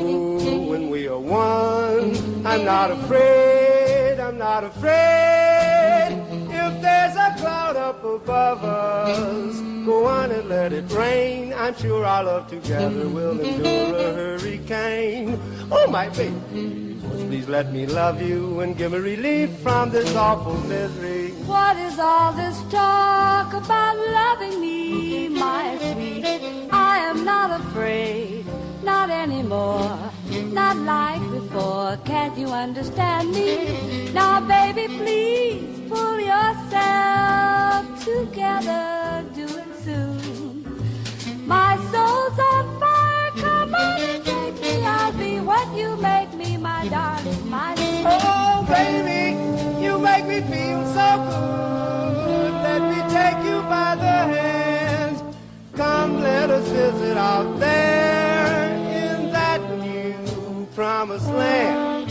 Are 1.13 1.19
one, 1.19 2.43
I'm 2.43 2.65
not 2.65 2.89
afraid, 2.89 4.19
I'm 4.19 4.39
not 4.39 4.63
afraid. 4.63 6.09
If 6.49 6.81
there's 6.81 7.15
a 7.15 7.35
cloud 7.37 7.75
up 7.75 8.03
above 8.03 8.63
us, 8.63 9.59
go 9.85 10.07
on 10.07 10.31
and 10.31 10.49
let 10.49 10.73
it 10.73 10.91
rain. 10.91 11.53
I'm 11.53 11.75
sure 11.75 12.03
our 12.03 12.23
love 12.23 12.47
together 12.47 13.07
will 13.07 13.39
endure 13.39 13.95
a 13.95 14.13
hurricane. 14.13 15.39
Oh, 15.71 15.85
my 15.85 16.09
baby, 16.09 16.97
please 17.27 17.47
let 17.47 17.71
me 17.71 17.85
love 17.85 18.19
you 18.19 18.61
and 18.61 18.75
give 18.75 18.93
me 18.93 18.97
relief 18.97 19.51
from 19.59 19.91
this 19.91 20.15
awful 20.15 20.57
misery. 20.61 21.29
What 21.45 21.77
is 21.77 21.99
all 21.99 22.33
this 22.33 22.59
talk 22.71 23.53
about 23.53 23.97
loving 23.97 24.59
me, 24.59 25.27
my 25.27 25.77
sweet? 25.77 26.25
I 26.71 26.97
am 26.97 27.23
not 27.23 27.61
afraid, 27.61 28.45
not 28.83 29.09
anymore, 29.09 29.97
not 30.51 30.77
like 30.77 31.21
before. 31.31 31.97
Can't 32.05 32.37
you 32.37 32.47
understand 32.47 33.31
me? 33.31 34.11
Now, 34.11 34.41
baby, 34.41 34.87
please 34.97 35.89
pull 35.89 36.19
yourself 36.19 37.85
together, 38.03 39.25
do 39.33 39.45
it 39.45 39.71
soon. 39.83 41.47
My 41.47 41.77
soul's 41.91 42.39
on 42.39 42.79
fire, 42.79 43.31
come 43.37 43.75
on 43.75 44.01
and 44.01 44.25
take 44.25 44.61
me. 44.61 44.85
I'll 44.85 45.13
be 45.13 45.39
what 45.39 45.67
you 45.77 45.95
make 45.97 46.33
me, 46.33 46.57
my 46.57 46.87
darling, 46.89 47.49
my 47.49 47.75
sweet. 47.75 48.03
Oh, 48.05 48.65
baby, 48.67 49.37
you 49.83 49.97
make 49.99 50.25
me 50.25 50.41
feel 50.41 50.85
so 50.97 51.09
good. 51.29 52.53
Let 52.67 52.81
me 52.91 52.99
take 53.13 53.39
you 53.45 53.61
by 53.61 53.95
the 53.95 54.17
hand. 54.35 55.35
Come, 55.75 56.21
let 56.21 56.49
us 56.49 56.67
visit 56.69 57.17
out 57.17 57.59
there 57.59 58.12
promised 60.75 61.27
land. 61.27 62.07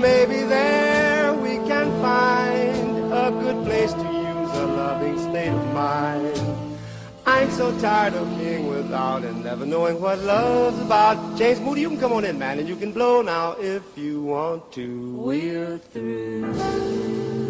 Maybe 0.00 0.42
there 0.42 1.34
we 1.34 1.56
can 1.68 1.90
find 2.00 3.12
a 3.12 3.30
good 3.30 3.64
place 3.64 3.92
to 3.92 3.98
use 3.98 4.50
a 4.56 4.66
loving 4.66 5.18
state 5.18 5.48
of 5.48 5.74
mind. 5.74 6.40
I'm 7.26 7.50
so 7.50 7.76
tired 7.80 8.14
of 8.14 8.28
being 8.38 8.68
without 8.68 9.24
and 9.24 9.44
never 9.44 9.66
knowing 9.66 10.00
what 10.00 10.20
love's 10.20 10.80
about. 10.80 11.36
James 11.36 11.60
Moody, 11.60 11.80
you 11.82 11.88
can 11.88 11.98
come 11.98 12.12
on 12.12 12.24
in, 12.24 12.38
man, 12.38 12.58
and 12.58 12.68
you 12.68 12.76
can 12.76 12.92
blow 12.92 13.20
now 13.20 13.56
if 13.58 13.82
you 13.98 14.22
want 14.22 14.72
to. 14.72 15.16
We're 15.16 15.78
through. 15.78 17.45